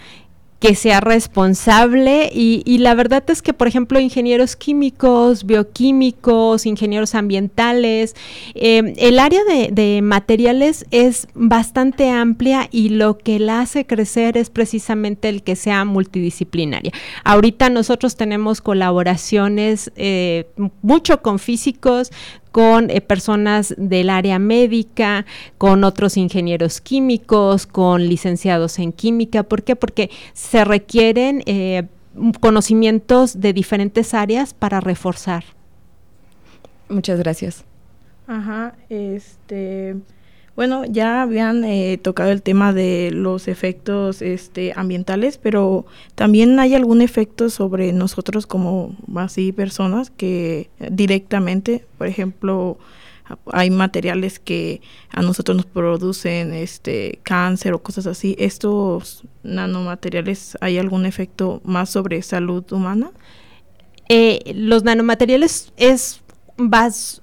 que 0.61 0.75
sea 0.75 1.01
responsable 1.01 2.31
y, 2.33 2.79
la 2.79 2.95
verdad 2.95 3.23
es 3.29 3.43
que, 3.43 3.53
por 3.53 3.69
ejemplo, 3.69 4.01
ingenieros 4.01 4.57
químicos, 4.57 5.45
bioquímicos, 5.45 6.65
ingenieros 6.65 7.15
ambientales, 7.15 8.17
em, 8.55 8.95
el 8.97 9.19
área 9.19 9.41
de, 9.45 10.01
materiales 10.03 10.87
es 10.91 11.29
bastante 11.35 12.09
amplia 12.09 12.69
y 12.71 12.91
lo 12.91 13.19
que 13.19 13.39
la 13.39 13.61
hace 13.61 13.85
crecer 13.85 14.39
es 14.39 14.49
precisamente 14.49 15.29
el 15.29 15.43
que 15.43 15.55
sea 15.55 15.85
multidisciplinaria. 15.85 16.93
Ahorita 17.25 17.69
nosotros 17.69 18.17
tenemos 18.17 18.61
colaboraciones 18.61 19.93
eh, 19.97 20.47
mucho 20.81 21.21
con 21.21 21.39
físicos, 21.39 22.11
con 22.55 22.89
eh, 22.89 23.01
personas 23.01 23.75
del 23.77 24.09
área 24.11 24.39
médica, 24.39 25.27
con 25.59 25.83
otros 25.83 26.17
ingenieros 26.17 26.81
químicos, 26.81 27.67
con 27.67 28.09
licenciados 28.09 28.79
en 28.79 28.93
química. 28.93 29.43
¿Por 29.43 29.65
qué? 29.65 29.75
Porque 29.75 30.09
se 30.35 30.65
requieren 30.65 31.43
eh, 31.47 31.89
conocimientos 32.41 33.41
de 33.41 33.53
diferentes 33.53 34.15
áreas 34.15 34.55
para 34.55 34.79
reforzar. 34.79 35.43
Muchas 36.89 37.19
gracias. 37.19 37.65
Ajá, 38.29 38.77
este, 38.89 39.97
bueno, 40.57 40.85
ya 40.85 41.23
habían 41.23 41.65
eh, 41.65 41.99
tocado 42.01 42.31
el 42.31 42.43
tema 42.43 42.73
de 42.73 43.11
los 43.13 43.49
efectos 43.49 44.23
este, 44.23 44.73
ambientales, 44.77 45.39
pero 45.39 45.85
también 46.15 46.59
hay 46.61 46.75
algún 46.75 47.03
efecto 47.03 47.51
sobre 47.51 47.93
nosotros 47.93 48.47
como 48.47 48.97
así 49.17 49.53
personas 49.53 50.11
que 50.11 50.71
directamente, 50.91 51.85
por 51.99 52.07
ejemplo, 52.07 52.79
hay 53.53 53.71
materiales 53.71 54.39
que 54.39 54.81
a 55.11 55.23
nosotros 55.23 55.57
nos 55.57 55.67
producen 55.67 56.53
este 56.53 57.21
cáncer 57.23 57.73
o 57.73 57.83
cosas 57.83 58.07
así. 58.07 58.37
¿Estos 58.39 59.25
nanomateriales 59.43 60.57
hay 60.61 60.79
algún 60.79 61.07
efecto 61.07 61.61
más 61.65 61.91
sobre 61.91 62.21
salud 62.23 62.65
humana? 62.71 63.11
Eh, 64.09 64.53
los 64.55 64.85
nanomateriales 64.85 65.73
es 65.77 66.21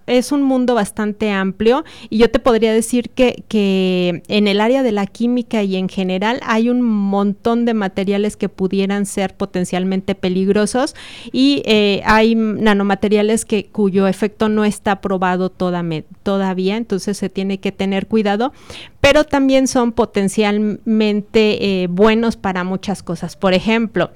es 0.07 0.31
un 0.31 0.43
mundo 0.43 0.75
bastante 0.75 1.31
amplio 1.31 1.85
y 2.09 2.17
yo 2.17 2.29
te 2.29 2.39
podría 2.39 2.73
decir 2.73 3.09
que, 3.11 3.43
que, 3.47 4.23
en 4.27 4.47
el 4.47 4.59
área 4.59 4.83
de 4.83 4.91
la 4.91 5.07
química 5.07 5.63
y 5.63 5.77
en 5.77 5.87
general 5.87 6.41
hay 6.43 6.69
un 6.69 6.81
montón 6.81 7.63
de 7.63 7.73
materiales 7.73 8.35
que 8.35 8.49
pudieran 8.49 9.05
ser 9.05 9.35
potencialmente 9.35 10.15
peligrosos 10.15 10.95
y 11.31 11.63
eh, 11.65 12.01
hay 12.05 12.35
nanomateriales 12.35 13.45
que 13.45 13.67
cuyo 13.67 14.07
efecto 14.07 14.49
no 14.49 14.65
está 14.65 14.99
probado 14.99 15.49
todavía, 15.49 16.75
entonces 16.75 17.17
se 17.17 17.29
tiene 17.29 17.59
que 17.59 17.71
tener 17.71 18.07
cuidado, 18.07 18.51
pero 19.01 19.23
también 19.23 19.67
son 19.67 19.91
potencialmente 19.91 21.83
eh, 21.83 21.87
buenos 21.87 22.37
para 22.37 22.63
muchas 22.63 23.01
cosas. 23.01 23.35
Por 23.35 23.53
ejemplo, 23.53 24.11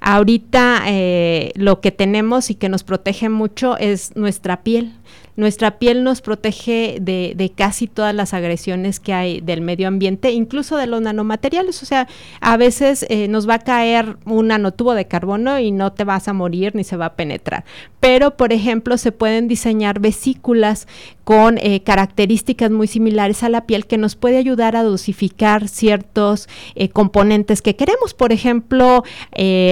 ahorita 0.00 0.82
eh, 0.86 1.52
lo 1.54 1.80
que 1.80 1.92
tenemos 1.92 2.50
y 2.50 2.54
que 2.54 2.70
nos 2.70 2.82
protege 2.82 3.28
mucho 3.28 3.76
es 3.76 4.16
nuestra 4.16 4.62
piel. 4.62 4.94
Nuestra 5.40 5.78
piel 5.78 6.04
nos 6.04 6.20
protege 6.20 6.98
de, 7.00 7.52
casi 7.56 7.86
todas 7.86 8.14
las 8.14 8.34
agresiones 8.34 9.00
que 9.00 9.14
hay 9.14 9.40
del 9.40 9.62
medio 9.62 9.88
ambiente, 9.88 10.32
incluso 10.32 10.76
de 10.76 10.86
los 10.86 11.00
nanomateriales. 11.00 11.82
O 11.82 11.86
sea, 11.86 12.08
a 12.42 12.58
veces 12.58 13.06
eh, 13.08 13.26
nos 13.26 13.48
va 13.48 13.54
a 13.54 13.58
caer 13.60 14.18
un 14.26 14.48
nanotubo 14.48 14.92
de 14.92 15.06
carbono 15.06 15.58
y 15.58 15.70
no 15.70 15.92
te 15.94 16.04
vas 16.04 16.28
a 16.28 16.34
morir 16.34 16.74
ni 16.74 16.84
se 16.84 16.98
va 16.98 17.06
a 17.06 17.14
penetrar. 17.14 17.64
Pero, 18.00 18.36
por 18.36 18.52
ejemplo, 18.52 18.98
se 18.98 19.12
pueden 19.12 19.48
diseñar 19.48 20.00
vesículas 20.00 20.86
con 21.24 21.58
eh, 21.58 21.82
características 21.84 22.70
muy 22.70 22.86
similares 22.86 23.42
a 23.42 23.48
la 23.48 23.66
piel 23.66 23.86
que 23.86 23.98
nos 23.98 24.16
puede 24.16 24.36
ayudar 24.36 24.74
a 24.74 24.82
dosificar 24.82 25.68
ciertos 25.68 26.48
eh, 26.74 26.88
componentes 26.88 27.62
que 27.62 27.76
queremos. 27.76 28.12
Por 28.12 28.32
ejemplo, 28.32 29.04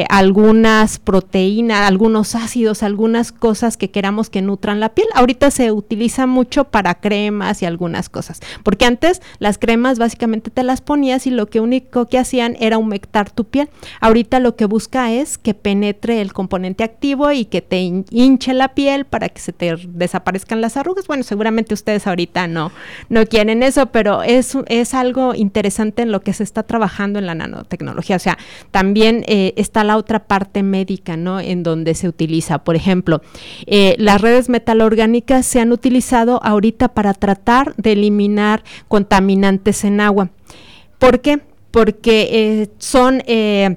algunas 0.09 0.99
proteínas, 0.99 1.89
algunos 1.89 2.35
ácidos, 2.35 2.83
algunas 2.83 3.33
cosas 3.33 3.77
que 3.77 3.91
queramos 3.91 4.31
que 4.31 4.41
nutran 4.41 4.81
la 4.81 4.95
piel. 4.95 5.09
Ahorita 5.29 5.51
se 5.51 5.73
utiliza 5.73 6.27
mucho 6.27 6.65
para 6.65 6.95
cremas 7.01 7.61
y 7.61 7.67
algunas 7.67 8.09
cosas, 8.09 8.41
porque 8.63 8.87
antes 8.87 9.21
las 9.41 9.59
cremas 9.59 9.99
básicamente 9.99 10.51
te 10.51 10.63
las 10.63 10.81
ponías 10.81 11.27
y 11.27 11.31
lo 11.31 11.49
que 11.49 11.61
único 11.61 12.07
que 12.07 12.17
hacían 12.17 12.57
era 12.61 12.79
humectar 12.79 13.31
tu 13.31 13.45
piel. 13.45 13.69
Ahorita 14.01 14.41
lo 14.41 14.57
que 14.57 14.65
busca 14.65 15.13
es 15.13 15.37
que 15.37 15.53
penetre 15.53 16.23
el 16.23 16.33
componente 16.33 16.83
activo 16.83 17.31
y 17.31 17.45
que 17.45 17.61
te 17.61 17.79
hinche 17.79 18.55
la 18.55 18.69
piel 18.75 19.05
para 19.05 19.29
que 19.29 19.39
se 19.39 19.53
te 19.53 19.77
desaparezcan 19.89 20.63
las 20.63 20.79
arrugas. 20.79 21.07
Bueno, 21.07 21.25
seguramente 21.25 21.75
ustedes 21.75 22.07
ahorita 22.07 22.47
no, 22.47 22.73
no 23.11 23.27
quieren 23.27 23.63
eso, 23.63 23.87
pero 23.93 24.23
es, 24.23 24.57
es 24.69 24.95
algo 24.95 25.35
interesante 25.35 26.01
en 26.01 26.11
lo 26.11 26.23
que 26.23 26.33
se 26.33 26.43
está 26.43 26.63
trabajando 26.63 27.19
en 27.19 27.27
la 27.27 27.35
nanotecnología. 27.35 28.17
O 28.17 28.19
sea, 28.19 28.39
también 28.71 29.25
eh, 29.27 29.53
está 29.57 29.85
la 29.85 29.99
otra 29.99 30.25
parte 30.25 30.63
médica, 30.63 31.19
¿no? 31.19 31.39
En 31.39 31.63
donde 31.63 31.93
se 31.93 32.09
utiliza, 32.09 32.65
por 32.65 32.77
ejemplo, 32.77 33.21
eh, 33.67 33.95
las 33.99 34.23
redes 34.23 34.49
metalorgánicas 34.49 35.18
se 35.43 35.61
han 35.61 35.73
utilizado 35.73 36.41
ahorita 36.43 36.89
para 36.89 37.15
tratar 37.15 37.75
de 37.77 37.93
eliminar 37.93 38.63
contaminantes 38.89 39.85
en 39.85 40.01
agua. 40.01 40.31
¿Por 40.99 41.21
qué? 41.21 41.41
Porque 41.71 42.29
eh, 42.33 42.69
son 42.79 43.23
eh, 43.27 43.77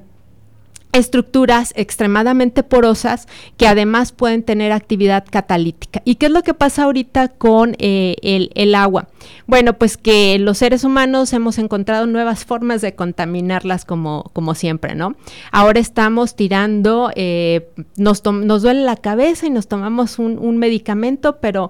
estructuras 0.94 1.74
extremadamente 1.76 2.64
porosas 2.64 3.28
que 3.58 3.68
además 3.68 4.12
pueden 4.12 4.44
tener 4.44 4.72
actividad 4.72 5.26
catalítica. 5.30 6.02
¿Y 6.06 6.16
qué 6.16 6.28
es 6.28 6.32
lo 6.32 6.44
que 6.44 6.54
pasa 6.54 6.84
ahorita 6.84 7.30
con 7.30 7.76
eh, 7.80 8.16
el, 8.22 8.76
agua? 8.76 9.08
Bueno, 9.48 9.74
pues 9.74 9.98
que 9.98 10.38
los 10.40 10.58
seres 10.58 10.84
humanos 10.84 11.34
hemos 11.34 11.58
encontrado 11.58 12.06
nuevas 12.08 12.46
formas 12.46 12.82
de 12.82 12.96
contaminarlas 12.96 13.86
como, 13.86 14.30
como 14.34 14.56
siempre, 14.56 14.96
¿no? 14.96 15.16
Ahora 15.52 15.80
estamos 15.80 16.36
tirando, 16.36 17.12
eh, 17.16 17.70
nos, 17.98 18.24
nos, 18.26 18.62
duele 18.62 18.82
la 18.82 18.96
cabeza 18.96 19.48
y 19.48 19.50
nos 19.50 19.68
tomamos 19.68 20.20
un, 20.20 20.38
un 20.38 20.58
medicamento, 20.58 21.40
pero 21.40 21.70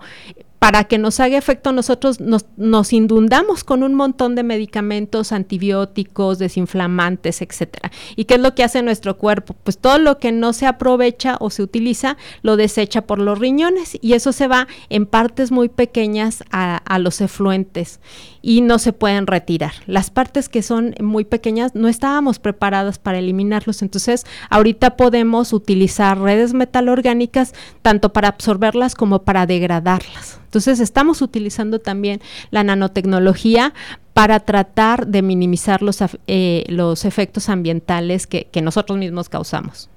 para 0.62 0.84
que 0.84 1.00
nos 1.00 1.20
haga 1.20 1.40
efecto 1.40 1.72
nosotros 1.72 2.20
nos, 2.20 2.94
inundamos 2.94 3.64
con 3.64 3.82
un 3.82 3.96
montón 3.96 4.36
de 4.36 4.44
medicamentos, 4.44 5.32
antibióticos, 5.32 6.38
desinflamantes, 6.38 7.42
etcétera. 7.42 7.92
¿Y 8.16 8.26
qué 8.26 8.36
es 8.36 8.42
lo 8.42 8.54
que 8.54 8.64
hace 8.64 8.84
nuestro 8.84 9.18
cuerpo? 9.18 9.56
Pues 9.64 9.80
todo 9.80 9.98
lo 9.98 10.20
que 10.20 10.32
no 10.32 10.54
se 10.54 10.68
aprovecha 10.68 11.38
o 11.40 11.50
se 11.50 11.64
utiliza 11.64 12.16
lo 12.44 12.58
desecha 12.58 13.08
por 13.08 13.18
los 13.18 13.40
riñones 13.40 13.98
y 14.02 14.14
eso 14.14 14.34
se 14.34 14.48
va 14.48 14.68
en 14.90 15.08
partes 15.08 15.52
muy 15.52 15.68
pequeñas 15.68 16.44
a 16.52 17.00
los 17.00 17.22
efluentes 17.22 18.00
y 18.42 18.62
no 18.62 18.80
se 18.80 18.94
pueden 18.94 19.28
retirar. 19.28 19.74
Las 19.88 20.10
partes 20.10 20.50
que 20.50 20.62
son 20.62 20.96
muy 21.00 21.26
pequeñas 21.26 21.76
no 21.76 21.88
estábamos 21.88 22.40
preparadas 22.40 23.00
para 23.00 23.20
eliminarlos, 23.20 23.82
entonces 23.82 24.26
ahorita 24.50 24.98
podemos 24.98 25.54
utilizar 25.54 26.20
redes 26.20 26.54
metalorgánicas 26.54 27.54
tanto 27.82 28.14
para 28.14 28.30
absorberlas 28.30 28.96
como 28.96 29.24
para 29.24 29.46
degradarlas. 29.46 30.40
Entonces 30.46 30.82
estamos 30.82 31.22
utilizando 31.22 31.80
también 31.80 32.20
la 32.50 32.64
nanotecnología 32.64 33.74
para 34.14 34.42
tratar 34.42 35.08
de 35.08 35.22
minimizar 35.22 35.82
los, 35.82 36.00
eh, 36.28 36.66
los 36.68 37.06
efectos 37.06 37.48
ambientales 37.48 38.28
que, 38.28 38.62
nosotros 38.62 38.98
mismos 38.98 39.30
causamos. 39.30 39.90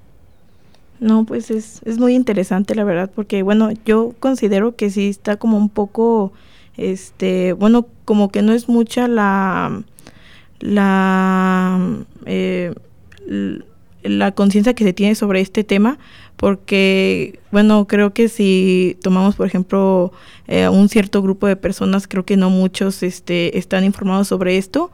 No, 1.01 1.25
pues 1.25 1.51
es, 1.51 1.81
es 1.85 1.99
muy 1.99 2.15
interesante 2.15 2.75
la 2.75 2.85
verdad, 2.85 3.11
porque 3.13 3.43
bueno, 3.43 3.71
yo 3.85 4.15
considero 4.21 4.77
que 4.77 4.91
sí 4.91 5.09
está 5.09 5.37
como 5.37 5.59
un 5.59 5.69
poco, 5.69 6.33
este, 6.77 7.53
bueno, 7.53 7.87
como 8.05 8.31
que 8.31 8.43
no 8.43 8.53
es 8.53 8.69
mucha 8.69 9.09
la, 9.09 9.83
la, 10.61 12.05
eh, 12.27 12.75
la 14.03 14.33
conciencia 14.33 14.75
que 14.75 14.85
se 14.85 14.93
tiene 14.93 15.15
sobre 15.15 15.41
este 15.41 15.65
tema, 15.65 15.99
porque, 16.37 17.39
bueno, 17.53 17.87
creo 17.87 18.13
que 18.13 18.29
si 18.29 18.97
tomamos, 19.03 19.37
por 19.37 19.47
ejemplo, 19.47 20.13
eh, 20.49 20.69
un 20.69 20.89
cierto 20.89 21.23
grupo 21.23 21.47
de 21.47 21.57
personas, 21.57 22.07
creo 22.09 22.25
que 22.25 22.37
no 22.37 22.51
muchos 22.51 23.03
este, 23.03 23.59
están 23.59 23.85
informados 23.85 24.29
sobre 24.29 24.57
esto 24.57 24.91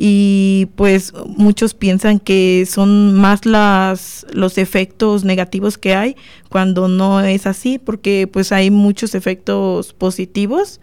y 0.00 0.68
pues 0.76 1.12
muchos 1.26 1.74
piensan 1.74 2.20
que 2.20 2.64
son 2.66 3.14
más 3.14 3.44
las 3.44 4.24
los 4.32 4.56
efectos 4.56 5.24
negativos 5.24 5.76
que 5.76 5.96
hay 5.96 6.16
cuando 6.48 6.86
no 6.86 7.20
es 7.20 7.48
así 7.48 7.80
porque 7.80 8.28
pues 8.32 8.52
hay 8.52 8.70
muchos 8.70 9.16
efectos 9.16 9.92
positivos 9.92 10.80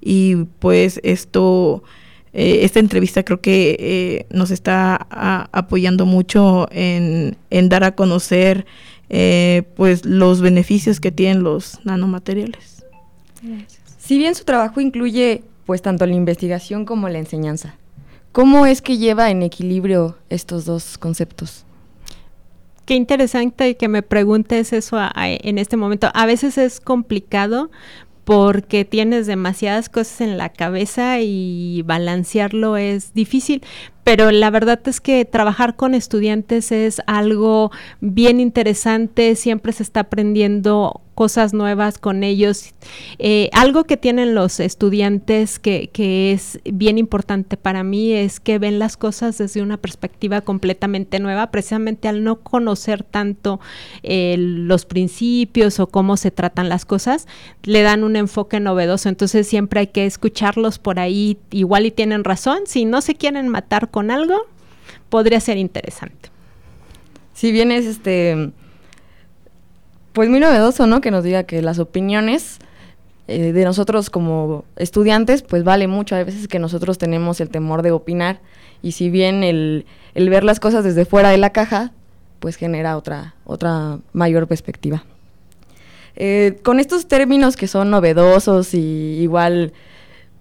y 0.00 0.36
pues 0.60 0.98
esto 1.04 1.84
eh, 2.32 2.60
esta 2.62 2.80
entrevista 2.80 3.22
creo 3.22 3.42
que 3.42 3.76
eh, 3.78 4.26
nos 4.30 4.50
está 4.50 5.06
apoyando 5.52 6.06
mucho 6.06 6.66
en, 6.72 7.36
en, 7.50 7.68
dar 7.68 7.84
a 7.84 7.94
conocer 7.94 8.66
pues 9.76 10.06
los 10.06 10.40
beneficios 10.40 10.98
que 10.98 11.12
tienen 11.12 11.44
los 11.44 11.78
nanomateriales. 11.84 12.84
Si 13.98 14.18
bien 14.18 14.34
su 14.34 14.44
trabajo 14.44 14.80
incluye 14.80 15.44
pues 15.66 15.82
tanto 15.82 16.06
la 16.06 16.14
investigación 16.14 16.84
como 16.84 17.08
la 17.08 17.18
enseñanza, 17.18 17.76
¿cómo 18.34 18.66
es 18.66 18.82
que 18.82 18.98
lleva 18.98 19.30
en 19.30 19.42
equilibrio 19.44 20.18
estos 20.28 20.64
dos 20.64 20.98
conceptos? 20.98 21.64
Qué 22.84 22.94
interesante 22.94 23.76
que 23.76 23.88
me 23.88 24.02
preguntes 24.02 24.72
eso 24.72 24.98
en 25.16 25.56
este 25.56 25.76
momento. 25.76 26.10
A 26.12 26.26
veces 26.26 26.58
es 26.58 26.80
complicado 26.80 27.70
porque 28.24 28.84
tienes 28.84 29.28
demasiadas 29.28 29.88
cosas 29.88 30.20
en 30.20 30.36
la 30.36 30.48
cabeza 30.48 31.20
y 31.20 31.82
balancearlo 31.82 32.76
es 32.76 33.14
difícil, 33.14 33.62
pero 34.02 34.32
la 34.32 34.50
verdad 34.50 34.80
es 34.86 35.00
que 35.00 35.24
trabajar 35.24 35.76
con 35.76 35.94
estudiantes 35.94 36.72
es 36.72 37.02
algo 37.06 37.70
bien 38.00 38.40
interesante, 38.40 39.36
siempre 39.36 39.72
se 39.72 39.84
está 39.84 40.00
aprendiendo 40.00 41.03
cosas 41.14 41.54
nuevas 41.54 41.98
con 41.98 42.24
ellos. 42.24 42.74
Eh, 43.18 43.48
algo 43.52 43.84
que 43.84 43.96
tienen 43.96 44.34
los 44.34 44.60
estudiantes 44.60 45.58
que, 45.58 45.88
que, 45.92 46.32
es 46.32 46.60
bien 46.64 46.98
importante 46.98 47.56
para 47.56 47.82
mí 47.84 48.12
es 48.12 48.40
que 48.40 48.58
ven 48.58 48.78
las 48.78 48.96
cosas 48.96 49.38
desde 49.38 49.62
una 49.62 49.76
perspectiva 49.76 50.40
completamente 50.40 51.20
nueva, 51.20 51.50
precisamente 51.50 52.08
al 52.08 52.24
no 52.24 52.40
conocer 52.40 53.02
tanto 53.02 53.60
eh, 54.02 54.36
los 54.38 54.84
principios 54.84 55.80
o 55.80 55.86
cómo 55.86 56.16
se 56.16 56.30
tratan 56.30 56.68
las 56.68 56.84
cosas, 56.84 57.26
le 57.62 57.82
dan 57.82 58.04
un 58.04 58.16
enfoque 58.16 58.60
novedoso. 58.60 59.08
Entonces 59.08 59.46
siempre 59.46 59.80
hay 59.80 59.86
que 59.88 60.06
escucharlos 60.06 60.78
por 60.78 60.98
ahí, 60.98 61.38
igual 61.50 61.86
y 61.86 61.90
tienen 61.90 62.24
razón, 62.24 62.60
si 62.66 62.84
no 62.84 63.00
se 63.00 63.14
quieren 63.14 63.48
matar 63.48 63.90
con 63.90 64.10
algo, 64.10 64.46
podría 65.08 65.40
ser 65.40 65.58
interesante. 65.58 66.30
Si 67.32 67.50
bien 67.50 67.72
es 67.72 67.86
este 67.86 68.52
pues 70.14 70.30
muy 70.30 70.40
novedoso, 70.40 70.86
¿no? 70.86 71.00
Que 71.00 71.10
nos 71.10 71.24
diga 71.24 71.42
que 71.42 71.60
las 71.60 71.78
opiniones 71.78 72.58
eh, 73.26 73.52
de 73.52 73.64
nosotros 73.64 74.10
como 74.10 74.64
estudiantes, 74.76 75.42
pues 75.42 75.64
vale 75.64 75.88
mucho. 75.88 76.14
Hay 76.14 76.24
veces 76.24 76.46
que 76.46 76.60
nosotros 76.60 76.98
tenemos 76.98 77.40
el 77.40 77.50
temor 77.50 77.82
de 77.82 77.90
opinar 77.90 78.40
y 78.80 78.92
si 78.92 79.10
bien 79.10 79.42
el, 79.42 79.86
ver 80.14 80.44
las 80.44 80.60
cosas 80.60 80.84
desde 80.84 81.04
fuera 81.04 81.30
de 81.30 81.38
la 81.38 81.50
caja, 81.50 81.90
pues 82.38 82.54
genera 82.56 82.96
otra, 82.96 83.34
otra 83.44 83.98
mayor 84.12 84.46
perspectiva. 84.46 85.04
Eh, 86.14 86.60
con 86.62 86.78
estos 86.78 87.08
términos 87.08 87.56
que 87.56 87.66
son 87.66 87.90
novedosos 87.90 88.72
y 88.72 89.18
igual, 89.20 89.72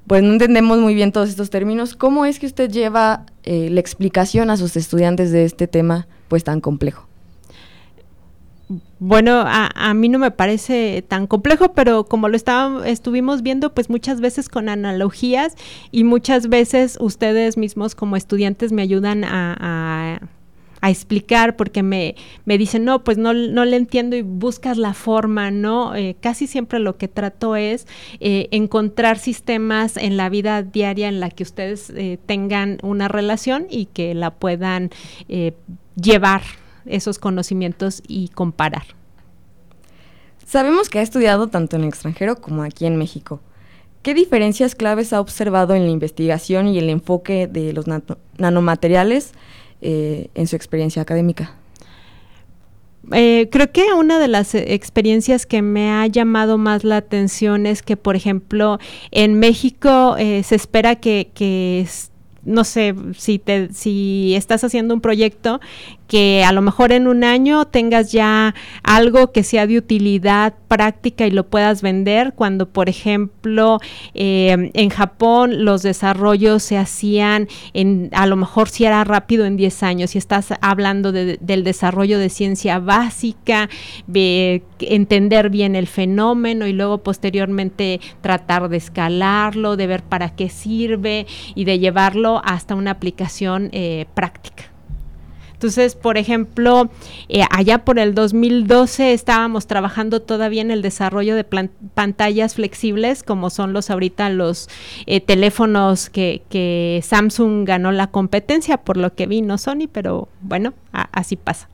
pues 0.06 0.22
no 0.22 0.34
entendemos 0.34 0.78
muy 0.78 0.94
bien 0.94 1.12
todos 1.12 1.30
estos 1.30 1.50
términos, 1.50 1.96
¿cómo 1.96 2.26
es 2.26 2.38
que 2.38 2.46
usted 2.46 2.70
lleva 2.70 3.26
eh, 3.44 3.70
la 3.72 3.80
explicación 3.80 4.52
a 4.52 4.58
sus 4.58 4.78
estudiantes 4.78 5.32
de 5.32 5.46
este 5.46 5.68
tema 5.68 6.08
pues 6.28 6.44
tan 6.44 6.62
complejo? 6.62 7.08
Bueno, 9.06 9.44
a, 9.46 9.94
mí 9.94 10.08
no 10.08 10.18
me 10.18 10.32
parece 10.32 11.04
tan 11.06 11.28
complejo, 11.28 11.74
pero 11.74 12.06
como 12.06 12.30
lo 12.30 12.38
estábamos, 12.38 12.86
estuvimos 12.86 13.42
viendo, 13.42 13.74
pues 13.74 13.89
muchas 13.89 14.22
veces 14.22 14.48
con 14.48 14.70
analogías 14.70 15.58
y 15.92 16.06
muchas 16.06 16.48
veces 16.48 16.98
ustedes 17.02 17.58
mismos 17.58 17.96
como 17.96 18.16
estudiantes 18.16 18.72
me 18.72 18.82
ayudan 18.82 19.26
a, 19.26 20.22
explicar 20.84 21.58
porque 21.58 21.84
me, 21.84 22.16
me, 22.46 22.58
dicen, 22.58 22.86
no, 22.86 23.04
pues 23.04 23.18
no, 23.18 23.34
no 23.34 23.66
le 23.66 23.76
entiendo 23.76 24.16
y 24.16 24.22
buscas 24.22 24.78
la 24.78 24.94
forma, 24.94 25.52
¿no? 25.52 25.96
Eh, 25.96 26.16
casi 26.22 26.48
siempre 26.48 26.80
lo 26.80 26.98
que 26.98 27.10
trato 27.10 27.58
es 27.58 27.88
eh, 28.22 28.48
encontrar 28.52 29.18
sistemas 29.18 29.98
en 29.98 30.16
la 30.16 30.30
vida 30.30 30.62
diaria 30.63 31.10
en 31.10 31.20
la 31.20 31.30
que 31.30 31.44
ustedes 31.44 31.89
eh, 31.89 32.20
tengan 32.26 32.78
una 32.84 33.10
relación 33.10 33.68
y 33.70 33.88
que 33.88 34.13
la 34.13 34.32
puedan 34.32 34.92
llevar 35.96 36.42
esos 36.86 37.19
conocimientos 37.19 38.02
y 38.08 38.30
comparar. 38.30 38.84
Sabemos 40.46 40.89
que 40.89 41.00
ha 41.00 41.02
estudiado 41.02 41.48
tanto 41.48 41.76
en 41.76 41.84
el 41.84 41.89
extranjero 41.89 42.36
como 42.36 42.63
aquí 42.63 42.86
en 42.86 42.98
México. 42.98 43.39
¿Qué 44.02 44.13
diferencias 44.13 44.76
claves 44.76 45.13
ha 45.13 45.22
observado 45.22 45.76
en 45.76 45.86
la 45.86 45.91
investigación 45.91 46.67
y 46.67 46.78
el 46.78 46.89
enfoque 46.89 47.48
de 47.48 47.72
los 47.72 47.86
nanomateriales 48.38 49.32
eh, 49.82 50.28
en 50.36 50.48
su 50.48 50.56
experiencia 50.58 51.02
académica? 51.02 51.56
Eh, 53.12 53.50
creo 53.52 53.72
que 53.72 53.93
una 53.93 54.19
de 54.19 54.28
las 54.28 54.56
experiencias 54.56 55.46
que 55.46 55.62
me 55.62 55.91
ha 55.91 56.08
llamado 56.08 56.58
más 56.58 56.84
la 56.84 56.98
atención 56.98 57.65
es 57.65 57.82
que, 57.82 57.98
por 57.98 58.15
ejemplo, 58.15 58.78
en 59.12 59.39
México 59.39 60.15
eh, 60.17 60.43
se 60.43 60.56
espera 60.56 60.96
que, 60.96 61.32
que 61.34 61.86
no 62.46 62.63
sé, 62.63 62.96
si, 63.17 63.39
te, 63.39 63.74
si 63.74 64.36
estás 64.36 64.63
haciendo 64.63 64.93
un 64.93 65.02
proyecto 65.02 65.60
que 66.13 66.43
a 66.45 66.52
lo 66.52 66.62
mejor 66.62 66.91
en 66.91 67.08
un 67.08 67.23
año 67.23 67.65
tengas 67.65 68.12
ya 68.12 68.54
algo 68.84 69.32
que 69.32 69.41
sea 69.41 69.65
de 69.65 69.80
utilidad 69.80 70.54
práctica 70.67 71.26
y 71.26 71.32
lo 71.32 71.47
puedas 71.47 71.82
vender, 71.82 72.34
cuando 72.36 72.69
por 72.69 72.88
ejemplo 72.88 73.80
eh, 74.13 74.69
en 74.76 74.89
Japón 74.91 75.65
los 75.65 75.82
desarrollos 75.82 76.62
se 76.62 76.78
hacían 76.78 77.47
en, 77.73 78.12
a 78.13 78.28
lo 78.28 78.36
mejor 78.36 78.69
si 78.69 78.86
era 78.86 79.04
rápido 79.04 79.45
en 79.45 79.58
10 79.58 79.82
años, 79.82 80.13
y 80.13 80.19
estás 80.19 80.54
hablando 80.62 81.12
del 81.12 81.63
desarrollo 81.63 82.19
de 82.19 82.30
ciencia 82.30 82.78
básica, 82.78 83.67
de 84.06 84.62
entender 84.82 85.49
bien 85.49 85.76
el 85.76 85.88
fenómeno 85.88 86.67
y 86.67 86.73
luego 86.73 86.99
posteriormente 86.99 87.99
tratar 88.21 88.69
de 88.69 88.78
escalarlo, 88.78 89.78
de 89.78 89.88
ver 89.88 90.04
para 90.04 90.36
qué 90.36 90.49
sirve 90.49 91.26
y 91.56 91.65
de 91.65 91.80
llevarlo 91.80 92.39
hasta 92.45 92.76
una 92.76 92.91
aplicación 92.91 93.69
eh, 93.71 94.06
práctica. 94.13 94.73
Entonces, 95.63 95.95
por 95.95 96.17
ejemplo, 96.17 96.89
eh, 97.30 97.43
allá 97.49 97.86
por 97.86 97.97
el 97.97 98.13
2012 98.13 99.13
estábamos 99.13 99.65
trabajando 99.65 100.21
todavía 100.21 100.62
en 100.62 100.71
el 100.71 100.82
desarrollo 100.82 101.38
de 101.38 101.45
pantallas 101.45 102.56
flexibles, 102.56 103.23
como 103.23 103.49
son 103.49 103.71
los 103.71 103.89
ahorita 103.89 104.30
los 104.30 104.67
eh, 105.06 105.21
teléfonos 105.21 106.10
que, 106.10 106.41
que, 106.49 106.99
Samsung 107.02 107.65
ganó 107.65 107.93
la 107.93 108.08
competencia, 108.08 108.76
por 108.76 108.97
lo 108.97 109.15
que 109.15 109.26
vino 109.26 109.58
Sony, 109.58 109.88
pero 109.89 110.28
bueno, 110.41 110.73
así 110.91 111.38
pasa. 111.38 111.69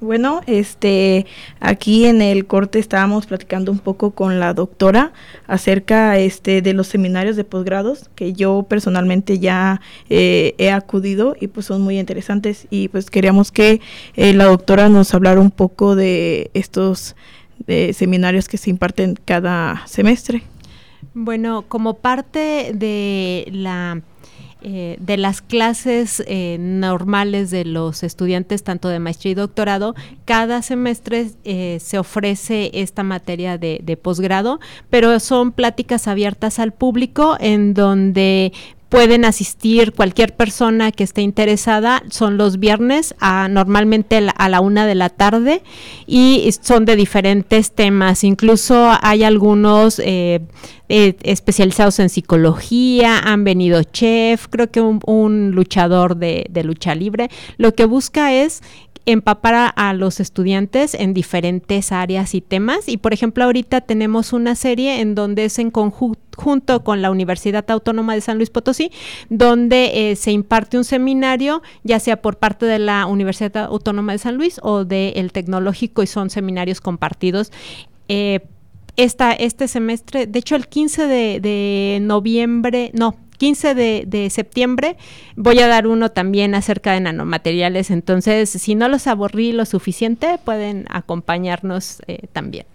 Bueno, 0.00 0.40
este, 0.46 1.26
aquí 1.60 2.06
en 2.06 2.20
el 2.20 2.46
corte 2.46 2.80
estábamos 2.80 3.26
platicando 3.26 3.70
un 3.70 3.78
poco 3.78 4.10
con 4.10 4.40
la 4.40 4.54
doctora 4.54 5.12
acerca, 5.46 6.18
este, 6.18 6.62
de 6.62 6.72
los 6.72 6.88
seminarios 6.88 7.36
de 7.36 7.44
posgrados 7.44 8.10
que 8.16 8.32
yo 8.32 8.64
personalmente 8.68 9.38
ya 9.38 9.80
eh, 10.10 10.54
he 10.58 10.72
acudido 10.72 11.36
y 11.40 11.46
pues 11.46 11.66
son 11.66 11.82
muy 11.82 11.98
interesantes 11.98 12.66
y 12.70 12.88
pues 12.88 13.08
queríamos 13.08 13.52
que 13.52 13.80
eh, 14.16 14.32
la 14.34 14.46
doctora 14.46 14.88
nos 14.88 15.14
hablara 15.14 15.40
un 15.40 15.52
poco 15.52 15.94
de 15.94 16.50
estos 16.54 17.14
seminarios 17.94 18.48
que 18.48 18.58
se 18.58 18.70
imparten 18.70 19.18
cada 19.24 19.86
semestre. 19.86 20.42
Bueno, 21.14 21.64
como 21.66 21.94
parte 21.94 22.72
de 22.74 23.48
la 23.50 24.02
eh, 24.68 24.96
de 24.98 25.16
las 25.16 25.42
clases 25.42 26.24
eh, 26.26 26.56
normales 26.58 27.52
de 27.52 27.64
los 27.64 28.02
estudiantes, 28.02 28.64
tanto 28.64 28.88
de 28.88 28.98
maestría 28.98 29.30
y 29.30 29.34
doctorado, 29.36 29.94
cada 30.24 30.60
semestre 30.60 31.30
eh, 31.44 31.78
se 31.80 32.00
ofrece 32.00 32.72
esta 32.74 33.04
materia 33.04 33.58
de, 33.58 33.78
de 33.84 33.96
posgrado, 33.96 34.58
pero 34.90 35.20
son 35.20 35.52
pláticas 35.52 36.08
abiertas 36.08 36.58
al 36.58 36.72
público 36.72 37.36
en 37.38 37.74
donde 37.74 38.52
pueden 38.88 39.24
asistir 39.24 39.92
cualquier 39.92 40.34
persona 40.34 40.92
que 40.92 41.04
esté 41.04 41.22
interesada. 41.22 42.02
Son 42.10 42.36
los 42.36 42.58
viernes, 42.58 43.14
a, 43.20 43.48
normalmente 43.48 44.26
a 44.36 44.48
la 44.48 44.60
una 44.60 44.86
de 44.86 44.94
la 44.94 45.08
tarde, 45.08 45.62
y 46.06 46.48
son 46.60 46.84
de 46.84 46.96
diferentes 46.96 47.72
temas. 47.72 48.24
Incluso 48.24 48.90
hay 49.02 49.24
algunos 49.24 49.98
eh, 49.98 50.40
eh, 50.88 51.16
especializados 51.22 51.98
en 51.98 52.08
psicología, 52.08 53.18
han 53.18 53.44
venido 53.44 53.82
chef, 53.82 54.46
creo 54.48 54.70
que 54.70 54.80
un, 54.80 55.50
luchador 55.52 56.16
de, 56.16 56.46
de 56.50 56.64
lucha 56.64 56.94
libre. 56.94 57.28
Lo 57.56 57.74
que 57.74 57.86
busca 57.86 58.32
es 58.32 58.62
empapar 59.06 59.72
a, 59.76 59.92
los 59.94 60.18
estudiantes 60.18 60.94
en 60.94 61.14
diferentes 61.14 61.92
áreas 61.92 62.34
y 62.34 62.40
temas. 62.40 62.88
Y 62.88 62.96
por 62.96 63.14
ejemplo, 63.14 63.44
ahorita 63.44 63.80
tenemos 63.80 64.32
una 64.32 64.56
serie 64.56 65.00
en 65.00 65.14
donde 65.14 65.44
es 65.44 65.60
en 65.60 65.70
conjunto 65.70 66.82
con 66.82 67.02
la 67.02 67.10
Universidad 67.12 67.70
Autónoma 67.70 68.14
de 68.14 68.20
San 68.20 68.36
Luis 68.36 68.50
Potosí, 68.50 68.90
donde 69.30 70.10
eh, 70.10 70.16
se 70.16 70.32
imparte 70.32 70.76
un 70.76 70.84
seminario, 70.84 71.62
ya 71.84 72.00
sea 72.00 72.20
por 72.20 72.36
parte 72.36 72.66
de 72.66 72.80
la 72.80 73.06
Universidad 73.06 73.56
Autónoma 73.66 74.12
de 74.12 74.18
San 74.18 74.36
Luis 74.36 74.58
o 74.62 74.84
del 74.84 75.30
Tecnológico, 75.32 76.02
y 76.02 76.08
son 76.08 76.28
seminarios 76.28 76.80
compartidos. 76.80 77.52
Eh, 78.08 78.40
esta, 78.96 79.32
este 79.32 79.68
semestre, 79.68 80.26
de 80.26 80.38
hecho 80.38 80.56
el 80.56 80.68
15 80.68 81.06
de, 81.06 81.40
de 81.40 81.98
noviembre, 82.00 82.90
no, 82.94 83.14
15 83.36 83.74
de, 83.74 84.30
septiembre 84.30 84.96
voy 85.36 85.58
a 85.60 85.68
dar 85.68 85.86
uno 85.86 86.10
también 86.10 86.54
acerca 86.54 86.92
de 86.92 87.00
nanomateriales. 87.00 87.90
Entonces, 87.90 88.50
si 88.50 88.74
no 88.74 88.88
los 88.88 89.06
aburrí 89.06 89.52
lo 89.52 89.64
suficiente, 89.64 90.38
pueden 90.44 90.86
acompañarnos 90.88 92.02
eh, 92.06 92.26
también. 92.32 92.66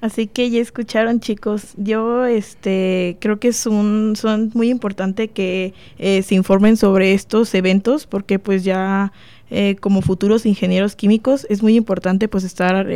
Así 0.00 0.28
que 0.28 0.48
ya 0.48 0.60
escucharon 0.60 1.18
chicos, 1.18 1.74
yo 1.76 2.24
este 2.24 3.16
creo 3.20 3.40
que 3.40 3.48
es 3.48 3.66
un 3.66 4.14
son 4.14 4.52
muy 4.54 4.68
importante 4.68 5.28
que 5.28 5.74
eh, 5.98 6.22
se 6.22 6.36
informen 6.36 6.76
sobre 6.76 7.14
estos 7.14 7.52
eventos 7.54 8.06
porque 8.06 8.38
pues 8.38 8.62
ya 8.62 9.12
eh, 9.50 9.74
como 9.80 10.00
futuros 10.00 10.46
ingenieros 10.46 10.94
químicos 10.94 11.48
es 11.50 11.64
muy 11.64 11.74
importante 11.74 12.28
pues 12.28 12.44
estar 12.44 12.86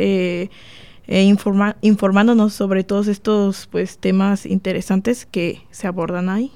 informándonos 1.81 2.53
sobre 2.53 2.85
todos 2.85 3.09
estos 3.09 3.67
pues 3.67 3.97
temas 3.97 4.45
interesantes 4.45 5.25
que 5.25 5.61
se 5.71 5.87
abordan 5.87 6.29
ahí. 6.29 6.53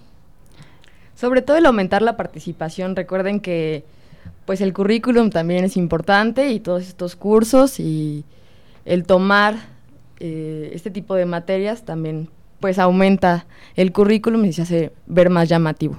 Sobre 1.17 1.41
todo 1.41 1.57
el 1.57 1.65
aumentar 1.65 2.03
la 2.03 2.15
participación. 2.15 2.95
Recuerden 2.95 3.39
que 3.39 3.83
pues 4.45 4.61
el 4.61 4.71
currículum 4.71 5.31
también 5.31 5.65
es 5.65 5.75
importante 5.75 6.51
y 6.51 6.59
todos 6.59 6.83
estos 6.83 7.15
cursos 7.15 7.79
y 7.79 8.23
el 8.85 9.03
tomar 9.03 9.55
eh, 10.19 10.69
este 10.73 10.91
tipo 10.91 11.15
de 11.15 11.25
materias 11.25 11.83
también 11.83 12.29
pues 12.59 12.77
aumenta 12.77 13.47
el 13.75 13.91
currículum 13.91 14.45
y 14.45 14.53
se 14.53 14.61
hace 14.61 14.91
ver 15.07 15.31
más 15.31 15.49
llamativo. 15.49 15.97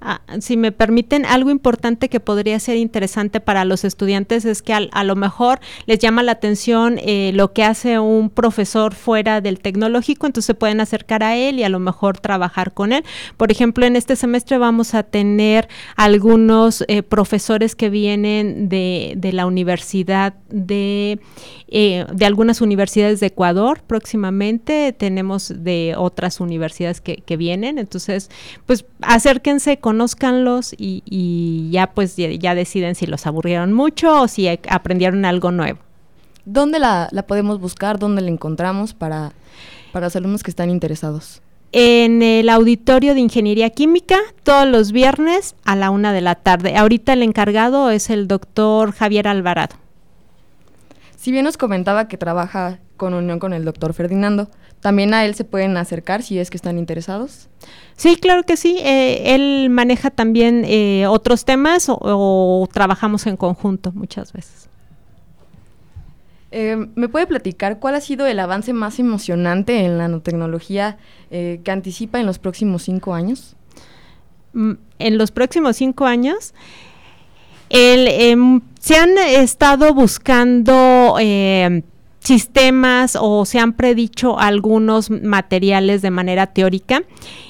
Ah, 0.00 0.20
si 0.38 0.56
me 0.56 0.70
permiten, 0.70 1.24
algo 1.24 1.50
importante 1.50 2.08
que 2.08 2.20
podría 2.20 2.60
ser 2.60 2.76
interesante 2.76 3.40
para 3.40 3.64
los 3.64 3.82
estudiantes 3.82 4.44
es 4.44 4.62
que 4.62 4.72
a, 4.72 5.04
lo 5.04 5.16
mejor 5.16 5.58
les 5.86 5.98
llama 5.98 6.22
la 6.22 6.32
atención 6.32 7.00
eh, 7.02 7.32
lo 7.34 7.52
que 7.52 7.64
hace 7.64 7.98
un 7.98 8.30
profesor 8.30 8.94
fuera 8.94 9.40
del 9.40 9.58
tecnológico, 9.58 10.26
entonces 10.26 10.54
pueden 10.54 10.80
acercar 10.80 11.24
a 11.24 11.36
él 11.36 11.58
y 11.58 11.64
a 11.64 11.68
lo 11.68 11.80
mejor 11.80 12.20
trabajar 12.20 12.74
con 12.74 12.92
él. 12.92 13.02
Por 13.36 13.50
ejemplo, 13.50 13.86
en 13.86 13.96
este 13.96 14.14
semestre 14.14 14.56
vamos 14.56 14.94
a 14.94 15.02
tener 15.02 15.68
algunos 15.96 16.84
eh, 16.86 17.02
profesores 17.02 17.74
que 17.74 17.90
vienen 17.90 18.68
de, 18.68 19.14
de 19.16 19.32
la 19.32 19.46
universidad 19.46 20.34
de, 20.48 21.18
eh, 21.66 22.06
de 22.12 22.24
algunas 22.24 22.60
universidades 22.60 23.18
de 23.18 23.26
Ecuador 23.26 23.80
próximamente, 23.84 24.94
tenemos 24.96 25.52
de 25.56 25.94
otras 25.96 26.40
universidades 26.40 27.00
que, 27.00 27.16
que 27.16 27.36
vienen, 27.36 27.78
entonces 27.78 28.30
pues 28.64 28.84
acérquense 29.00 29.78
conózcanlos 29.88 30.74
y, 30.76 31.70
ya 31.72 31.86
pues 31.86 32.14
ya, 32.14 32.54
deciden 32.54 32.94
si 32.94 33.06
los 33.06 33.26
aburrieron 33.26 33.72
mucho 33.72 34.20
o 34.20 34.28
si 34.28 34.46
aprendieron 34.46 35.24
algo 35.24 35.50
nuevo. 35.50 35.78
¿Dónde 36.44 36.78
la, 36.78 37.08
podemos 37.26 37.58
buscar? 37.58 37.98
¿Dónde 37.98 38.20
la 38.20 38.28
encontramos 38.28 38.92
para, 38.92 39.32
para 39.90 40.08
los 40.08 40.16
alumnos 40.16 40.42
que 40.42 40.50
están 40.50 40.68
interesados? 40.68 41.40
en 41.72 42.22
el 42.22 42.48
auditorio 42.48 43.12
de 43.12 43.20
Ingeniería 43.20 43.68
Química 43.68 44.16
todos 44.42 44.66
los 44.66 44.90
viernes 44.90 45.54
a 45.64 45.76
la 45.76 45.90
una 45.90 46.14
de 46.14 46.22
la 46.22 46.34
tarde. 46.34 46.76
Ahorita 46.76 47.12
el 47.12 47.22
encargado 47.22 47.90
es 47.90 48.08
el 48.08 48.26
doctor 48.26 48.92
Javier 48.92 49.28
Alvarado. 49.28 49.76
Si 51.16 51.30
bien 51.30 51.44
nos 51.44 51.58
comentaba 51.58 52.08
que 52.08 52.16
trabaja 52.16 52.78
con 52.96 53.12
unión 53.12 53.38
con 53.38 53.52
el 53.52 53.66
doctor 53.66 53.92
Ferdinando, 53.92 54.48
también 54.80 55.12
a 55.12 55.24
él 55.24 55.34
se 55.34 55.44
pueden 55.44 55.76
acercar 55.76 56.22
si 56.22 56.38
es 56.38 56.50
que 56.50 56.56
están 56.56 56.78
interesados. 56.78 57.48
Sí, 57.96 58.16
claro 58.16 58.44
que 58.44 58.56
sí. 58.56 58.78
Eh, 58.80 59.34
él 59.34 59.70
maneja 59.70 60.10
también 60.10 60.64
eh, 60.64 61.06
otros 61.08 61.44
temas 61.44 61.86
o, 61.88 62.68
trabajamos 62.72 63.26
en 63.26 63.36
conjunto 63.36 63.90
muchas 63.92 64.32
veces. 64.32 64.68
Eh, 66.50 66.76
¿Me 66.94 67.08
puede 67.08 67.26
platicar 67.26 67.78
cuál 67.78 67.96
ha 67.96 68.00
sido 68.00 68.26
el 68.26 68.38
avance 68.38 68.72
más 68.72 68.98
emocionante 68.98 69.84
en 69.84 69.98
la 69.98 70.04
nanotecnología 70.04 70.96
que 71.30 71.70
anticipa 71.70 72.20
en 72.20 72.26
los 72.26 72.38
próximos 72.38 72.84
cinco 72.84 73.12
años? 73.12 73.56
Mm, 74.54 74.72
en 74.98 75.18
los 75.18 75.30
próximos 75.30 75.76
cinco 75.76 76.06
años, 76.06 76.54
em, 77.68 78.62
se 78.80 78.96
han 78.96 79.18
estado 79.18 79.92
buscando 79.92 81.16
sistemas 82.28 83.16
o 83.18 83.46
se 83.46 83.58
han 83.58 83.72
predicho 83.72 84.38
algunos 84.38 85.10
materiales 85.10 86.02
de 86.02 86.10
manera 86.10 86.48
teórica 86.48 87.02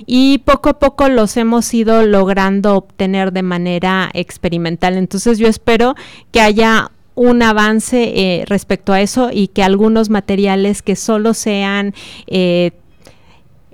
y 0.07 0.39
poco 0.39 0.69
a 0.69 0.79
poco 0.79 1.09
los 1.09 1.37
hemos 1.37 1.75
ido 1.75 2.07
logrando 2.07 2.77
obtener 2.77 3.33
de 3.33 3.43
manera 3.43 4.09
experimental. 4.15 4.97
Entonces 4.97 5.39
yo 5.39 5.49
espero 5.49 5.97
que 6.31 6.41
haya 6.41 6.93
un 7.17 7.43
avance 7.43 8.13
eh, 8.15 8.45
respecto 8.47 8.93
a 8.93 9.01
eso 9.01 9.31
y 9.33 9.49
que 9.49 9.65
algunos 9.65 10.11
materiales 10.11 10.83
que 10.83 10.95
solo 10.95 11.35
sean 11.35 11.93
eh, 12.29 12.71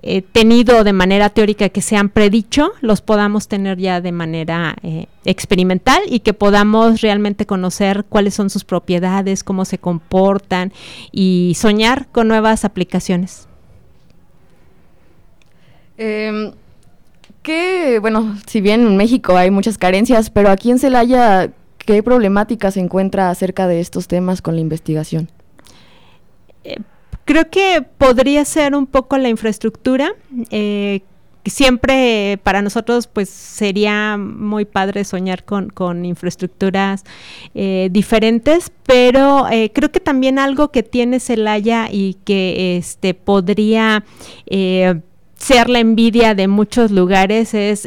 eh, 0.07 0.21
tenido 0.21 0.85
de 0.85 0.93
manera 0.93 1.31
teórica 1.31 1.71
que 1.71 1.81
se 1.81 1.97
han 1.97 2.11
predicho, 2.11 2.73
los 2.83 3.01
podamos 3.01 3.49
tener 3.49 3.79
ya 3.79 4.03
de 4.03 4.13
manera 4.13 4.77
eh, 4.83 5.07
experimental 5.25 6.03
y 6.07 6.21
que 6.21 6.35
podamos 6.35 7.01
realmente 7.01 7.47
conocer 7.47 8.05
cuáles 8.07 8.35
son 8.35 8.51
sus 8.51 8.65
propiedades, 8.65 9.43
cómo 9.43 9.65
se 9.65 9.79
comportan 9.79 10.75
y 11.11 11.55
soñar 11.57 12.07
con 12.13 12.29
nuevas 12.29 12.67
aplicaciones. 12.67 13.49
Eh, 15.97 16.53
que, 17.41 17.99
bueno, 17.99 18.37
si 18.47 18.61
bien 18.61 18.87
en 18.87 18.99
México 18.99 19.39
hay 19.39 19.51
muchas 19.51 19.79
carencias, 19.79 20.29
pero 20.29 20.51
aquí 20.51 20.71
en 20.71 20.79
Celaya, 20.79 21.51
¿qué 21.79 22.03
problemática 22.03 22.71
se 22.71 22.81
encuentra 22.81 23.31
acerca 23.31 23.67
de 23.67 23.81
estos 23.81 24.07
temas 24.07 24.43
con 24.43 24.55
la 24.55 24.61
investigación? 24.61 25.31
Eh, 27.27 27.33
Creo 27.33 27.51
que 27.51 27.83
podría 27.99 28.45
ser 28.45 28.75
un 28.75 28.87
poco 28.87 29.17
la 29.19 29.29
infraestructura. 29.29 30.15
Eh, 30.51 31.01
siempre 31.47 32.39
para 32.43 32.63
nosotros 32.63 33.07
pues 33.07 33.29
sería 33.29 34.17
muy 34.17 34.65
padre 34.65 35.05
soñar 35.05 35.45
con, 35.45 35.69
con 35.69 36.07
infraestructuras 36.07 37.05
eh, 37.55 37.89
diferentes, 37.93 38.73
pero 38.87 39.47
eh, 39.51 39.71
creo 39.75 39.93
que 39.93 40.01
también 40.01 40.39
algo 40.39 40.71
que 40.71 40.83
tiene 40.83 41.21
Celaya 41.21 41.89
y 41.91 42.15
que 42.25 42.79
este 42.79 43.13
podría 43.13 44.05
ser 44.47 45.69
la 45.69 45.81
envidia 45.81 46.35
de 46.35 46.49
muchos 46.49 46.91
lugares 46.91 47.53
es 47.53 47.87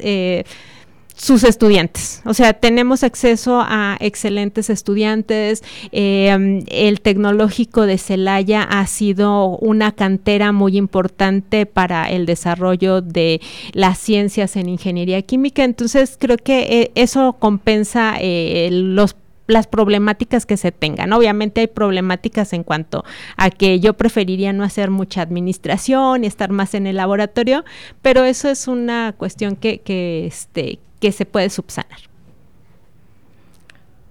sus 1.18 1.44
estudiantes. 1.44 2.22
O 2.26 2.34
sea, 2.34 2.54
tenemos 2.54 3.04
acceso 3.04 3.60
a 3.62 3.98
excelentes 4.00 4.70
estudiantes. 4.70 5.64
Eh, 5.92 6.64
el 6.68 7.02
tecnológico 7.02 7.88
de 7.88 7.98
Celaya 7.98 8.62
ha 8.62 8.86
sido 8.86 9.58
una 9.58 9.92
cantera 9.94 10.52
muy 10.52 10.78
importante 10.78 11.66
para 11.66 12.10
el 12.12 12.28
desarrollo 12.28 13.02
de 13.02 13.42
las 13.74 13.98
ciencias 13.98 14.56
en 14.56 14.70
ingeniería 14.70 15.22
química. 15.24 15.64
Entonces, 15.64 16.18
creo 16.20 16.38
que 16.38 16.82
eh, 16.82 16.92
eso 16.94 17.34
compensa 17.34 18.16
eh, 18.20 18.70
los 18.72 19.16
las 19.48 19.66
problemáticas 19.66 20.46
que 20.46 20.58
se 20.58 20.74
tengan. 20.74 21.14
Obviamente 21.14 21.62
hay 21.62 21.68
problemáticas 21.68 22.52
en 22.52 22.64
cuanto 22.64 23.06
a 23.38 23.50
que 23.50 23.80
yo 23.80 23.94
preferiría 23.94 24.52
no 24.52 24.66
hacer 24.66 24.92
mucha 24.92 25.22
administración 25.22 26.26
y 26.26 26.28
estar 26.28 26.52
más 26.52 26.74
en 26.74 26.86
el 26.86 26.98
laboratorio, 26.98 27.64
pero 28.02 28.26
eso 28.26 28.50
es 28.50 28.68
una 28.68 29.14
cuestión 29.18 29.56
que, 29.56 29.80
que, 29.80 30.28
este, 30.28 30.80
que 31.00 31.12
se 31.12 31.26
puede 31.26 31.50
subsanar. 31.50 32.00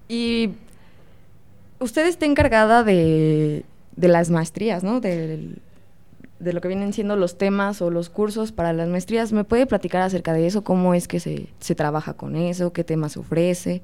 Y 0.09 0.51
usted 1.81 2.07
está 2.07 2.27
encargada 2.27 2.85
de, 2.85 3.64
de 3.96 4.09
las 4.09 4.31
maestrías, 4.31 4.85
¿no? 4.85 5.01
De, 5.01 5.57
de 6.38 6.53
lo 6.53 6.61
que 6.61 6.68
vienen 6.68 6.92
siendo 6.92 7.16
los 7.16 7.38
temas 7.38 7.83
o 7.83 7.90
los 7.90 8.11
cursos 8.11 8.53
para 8.53 8.72
las 8.72 8.88
maestrías. 8.88 9.33
¿Me 9.33 9.44
puede 9.44 9.66
platicar 9.66 10.03
acerca 10.03 10.33
de 10.33 10.46
eso? 10.46 10.62
¿Cómo 10.62 10.94
es 10.94 11.09
que 11.09 11.20
se, 11.20 11.49
se 11.61 11.75
trabaja 11.75 12.14
con 12.14 12.37
eso? 12.37 12.72
¿Qué 12.72 12.85
temas 12.85 13.16
ofrece? 13.16 13.83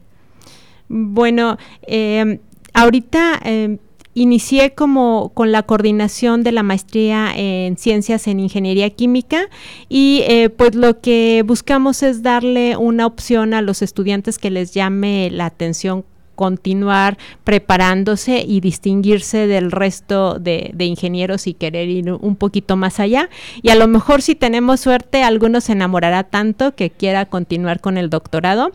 Bueno, 0.89 1.57
eh, 1.87 2.41
ahorita 2.75 3.41
eh, 3.45 3.79
inicié 4.15 4.75
como 4.75 5.31
con 5.35 5.53
la 5.53 5.63
coordinación 5.63 6.43
de 6.43 6.53
la 6.53 6.63
maestría 6.63 7.33
en 7.35 7.77
ciencias 7.77 8.27
en 8.27 8.41
ingeniería 8.41 8.91
química 8.91 9.49
y 9.89 10.23
eh, 10.27 10.51
pues 10.51 10.75
lo 10.75 11.01
que 11.01 11.43
buscamos 11.47 12.03
es 12.03 12.23
darle 12.23 12.77
una 12.77 13.07
opción 13.07 13.55
a 13.55 13.63
los 13.63 13.83
estudiantes 13.83 14.39
que 14.39 14.51
les 14.51 14.75
llame 14.75 15.31
la 15.31 15.47
atención 15.47 16.05
continuar 16.35 17.19
preparándose 17.45 18.45
y 18.47 18.61
distinguirse 18.61 19.47
del 19.47 19.71
resto 19.71 20.39
de, 20.39 20.73
ingenieros 20.79 21.47
y 21.47 21.55
querer 21.55 21.89
ir 21.89 22.13
un 22.13 22.37
poquito 22.37 22.77
más 22.77 23.01
allá. 23.01 23.29
Y 23.63 23.71
a 23.71 23.75
lo 23.75 23.87
mejor 23.87 24.23
si 24.23 24.35
tenemos 24.35 24.81
suerte, 24.81 25.23
algunos 25.23 25.65
se 25.65 25.73
enamorará 25.73 26.25
tanto 26.25 26.75
que 26.75 26.91
quiera 26.91 27.27
continuar 27.27 27.81
con 27.81 27.99
el 27.99 28.11
doctorado. 28.11 28.73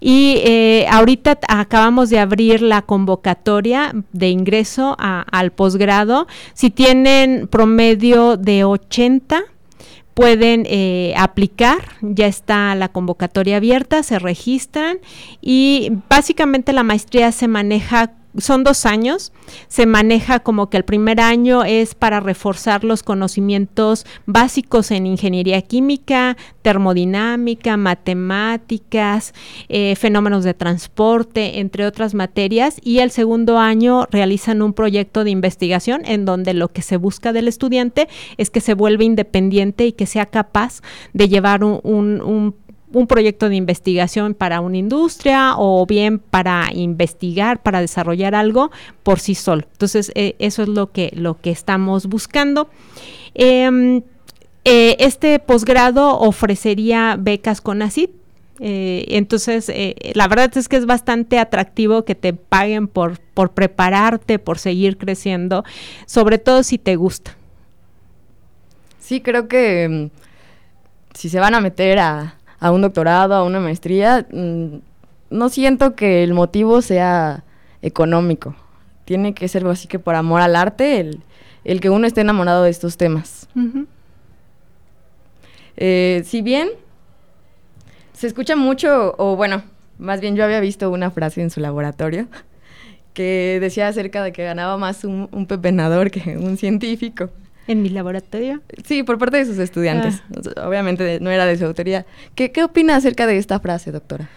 Y 0.00 0.42
eh, 0.44 0.86
ahorita 0.90 1.38
acabamos 1.48 2.10
de 2.10 2.18
abrir 2.18 2.62
la 2.62 2.82
convocatoria 2.82 3.92
de 4.12 4.28
ingreso 4.28 4.96
al 4.98 5.52
posgrado. 5.52 6.26
Si 6.54 6.70
tienen 6.70 7.48
promedio 7.48 8.36
de 8.36 8.64
80, 8.64 9.44
pueden 10.16 10.64
eh, 10.66 11.12
aplicar, 11.18 11.90
ya 12.00 12.26
está 12.26 12.74
la 12.74 12.88
convocatoria 12.88 13.58
abierta, 13.58 14.02
se 14.02 14.18
registran 14.18 14.96
y 15.42 15.92
básicamente 16.08 16.72
la 16.72 16.82
maestría 16.84 17.30
se 17.32 17.48
maneja 17.48 18.12
son 18.38 18.64
dos 18.64 18.86
años. 18.86 19.32
Se 19.68 19.86
maneja 19.86 20.40
como 20.40 20.68
que 20.68 20.76
el 20.76 20.84
primer 20.84 21.20
año 21.20 21.64
es 21.64 21.94
para 21.94 22.20
reforzar 22.20 22.84
los 22.84 23.02
conocimientos 23.02 24.06
básicos 24.26 24.90
en 24.90 25.06
ingeniería 25.06 25.62
química, 25.62 26.36
termodinámica, 26.62 27.76
matemáticas, 27.76 29.34
eh, 29.68 29.94
fenómenos 29.96 30.44
de 30.44 30.54
transporte, 30.54 31.60
entre 31.60 31.86
otras 31.86 32.14
materias. 32.14 32.76
Y 32.82 32.98
el 32.98 33.10
segundo 33.10 33.58
año 33.58 34.06
realizan 34.10 34.62
un 34.62 34.72
proyecto 34.72 35.24
de 35.24 35.30
investigación 35.30 36.02
en 36.04 36.24
donde 36.24 36.54
lo 36.54 36.68
que 36.68 36.82
se 36.82 36.96
busca 36.96 37.32
del 37.32 37.48
estudiante 37.48 38.08
es 38.36 38.50
que 38.50 38.60
se 38.60 38.74
vuelva 38.74 39.04
independiente 39.04 39.86
y 39.86 39.92
que 39.92 40.06
sea 40.06 40.26
capaz 40.26 40.82
de 41.12 41.28
llevar 41.28 41.64
un, 41.64 41.80
un 41.84 42.06
un 42.36 42.54
proyecto 43.06 43.48
de 43.48 43.56
investigación 43.56 44.34
para 44.34 44.60
una 44.60 44.76
industria 44.76 45.54
o 45.56 45.86
bien 45.86 46.18
para 46.18 46.70
investigar, 46.72 47.62
para 47.62 47.80
desarrollar 47.80 48.34
algo 48.34 48.70
por 49.02 49.20
sí 49.20 49.34
solo. 49.34 49.64
Entonces, 49.72 50.12
eh, 50.14 50.36
eso 50.38 50.62
es 50.62 50.68
lo 50.68 50.92
que, 50.92 51.12
lo 51.14 51.40
que 51.40 51.50
estamos 51.50 52.06
buscando. 52.06 52.68
Em, 53.34 54.02
eh, 54.64 54.96
este 54.98 55.38
posgrado 55.38 56.18
ofrecería 56.18 57.16
becas 57.18 57.60
con 57.60 57.82
ACID. 57.82 58.10
Eh, 58.58 59.04
entonces, 59.08 59.70
la 60.14 60.28
verdad 60.28 60.56
es 60.56 60.68
que 60.68 60.76
es 60.76 60.86
bastante 60.86 61.38
atractivo 61.38 62.04
que 62.04 62.14
te 62.14 62.32
paguen 62.32 62.88
por, 62.88 63.20
por 63.20 63.52
prepararte, 63.52 64.38
por 64.38 64.58
seguir 64.58 64.96
creciendo, 64.96 65.64
sobre 66.06 66.38
todo 66.38 66.62
si 66.62 66.78
te 66.78 66.96
gusta. 66.96 67.36
Sí, 68.98 69.20
creo 69.20 69.46
que 69.46 70.10
mm, 70.10 71.16
si 71.16 71.28
se 71.28 71.38
van 71.38 71.54
a 71.54 71.60
meter 71.60 72.00
a, 72.00 72.35
a 72.58 72.70
un 72.70 72.82
doctorado, 72.82 73.34
a 73.34 73.44
una 73.44 73.60
maestría, 73.60 74.26
mm, 74.30 74.76
no 75.30 75.48
siento 75.48 75.94
que 75.94 76.22
el 76.24 76.34
motivo 76.34 76.82
sea 76.82 77.44
económico. 77.82 78.54
Tiene 79.04 79.34
que 79.34 79.48
ser 79.48 79.66
así 79.66 79.88
que 79.88 79.98
por 79.98 80.14
amor 80.14 80.40
al 80.40 80.56
arte, 80.56 81.00
el, 81.00 81.20
el 81.64 81.80
que 81.80 81.90
uno 81.90 82.06
esté 82.06 82.22
enamorado 82.22 82.62
de 82.62 82.70
estos 82.70 82.96
temas. 82.96 83.48
Eh, 85.76 86.22
si 86.24 86.42
bien 86.42 86.68
se 88.12 88.26
escucha 88.26 88.56
mucho, 88.56 89.14
o 89.18 89.36
bueno, 89.36 89.62
más 89.98 90.20
bien 90.20 90.36
yo 90.36 90.44
había 90.44 90.60
visto 90.60 90.90
una 90.90 91.10
frase 91.10 91.42
en 91.42 91.50
su 91.50 91.60
laboratorio 91.60 92.28
que 93.14 93.58
decía 93.60 93.88
acerca 93.88 94.22
de 94.22 94.32
que 94.32 94.44
ganaba 94.44 94.76
más 94.76 95.04
un, 95.04 95.28
un 95.32 95.46
pepenador 95.46 96.10
que 96.10 96.36
un 96.36 96.56
científico. 96.56 97.30
¿En 97.66 97.82
mi 97.82 97.88
laboratorio? 97.88 98.62
Sí, 98.84 99.02
por 99.02 99.18
parte 99.18 99.38
de 99.38 99.44
sus 99.44 99.58
estudiantes. 99.58 100.22
Ah. 100.56 100.68
Obviamente 100.68 101.18
no 101.20 101.30
era 101.30 101.46
de 101.46 101.58
su 101.58 101.64
autoría. 101.64 102.06
¿Qué, 102.34 102.52
¿Qué 102.52 102.62
opina 102.64 102.96
acerca 102.96 103.26
de 103.26 103.38
esta 103.38 103.60
frase, 103.60 103.92
doctora? 103.92 104.28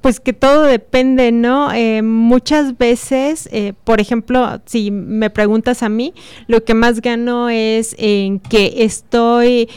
pues 0.00 0.20
que 0.20 0.32
todo 0.32 0.64
depende, 0.64 1.32
¿no? 1.32 1.72
Eh, 1.72 2.02
muchas 2.02 2.78
veces, 2.78 3.48
eh, 3.52 3.74
por 3.84 4.00
ejemplo, 4.00 4.60
si 4.66 4.90
me 4.90 5.30
preguntas 5.30 5.82
a 5.82 5.88
mí, 5.88 6.14
lo 6.46 6.64
que 6.64 6.74
más 6.74 7.00
gano 7.00 7.48
es 7.48 7.94
en 7.98 8.38
que 8.38 8.84
estoy 8.84 9.68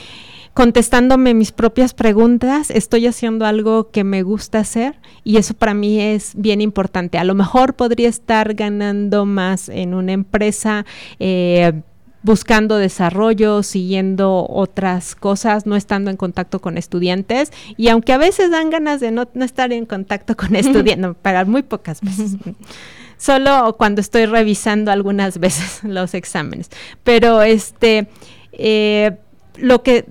contestándome 0.54 1.34
mis 1.34 1.52
propias 1.52 1.96
preguntas, 1.96 2.70
estoy 2.70 3.08
haciendo 3.08 3.46
algo 3.46 3.90
que 3.90 4.04
me 4.04 4.22
gusta 4.22 4.60
hacer 4.60 5.00
y 5.24 5.38
eso 5.38 5.56
para 5.56 5.74
mí 5.74 6.00
es 6.00 6.34
bien 6.36 6.62
importante. 6.62 7.18
A 7.18 7.24
lo 7.24 7.34
mejor 7.34 7.74
podría 7.74 8.10
estar 8.10 8.54
ganando 8.54 9.26
más 9.26 9.68
en 9.70 9.96
una 9.96 10.12
empresa. 10.12 10.86
Eh, 11.20 11.82
buscando 12.24 12.78
desarrollo, 12.78 13.64
siguiendo 13.64 14.48
otras 14.50 15.14
cosas, 15.16 15.66
no 15.66 15.76
estando 15.76 16.10
en 16.10 16.18
contacto 16.18 16.60
con 16.60 16.78
estudiantes. 16.78 17.52
Y 17.78 17.90
aunque 17.90 18.14
a 18.14 18.18
veces 18.18 18.50
dan 18.50 18.70
ganas 18.70 19.00
de 19.02 19.12
no, 19.12 19.28
estar 19.42 19.72
en 19.72 19.86
contacto 19.86 20.36
con 20.36 20.56
estudiantes, 20.56 21.16
para 21.22 21.46
muy 21.46 21.62
pocas 21.62 22.02
veces. 22.02 22.38
Solo 23.18 23.76
cuando 23.78 24.02
estoy 24.02 24.26
revisando 24.26 24.92
algunas 24.92 25.38
veces 25.38 25.84
los 25.84 26.14
exámenes. 26.14 26.70
Pero 27.04 27.42
este, 27.42 28.08
eh, 28.54 29.18
lo 29.56 29.84
que 29.84 30.06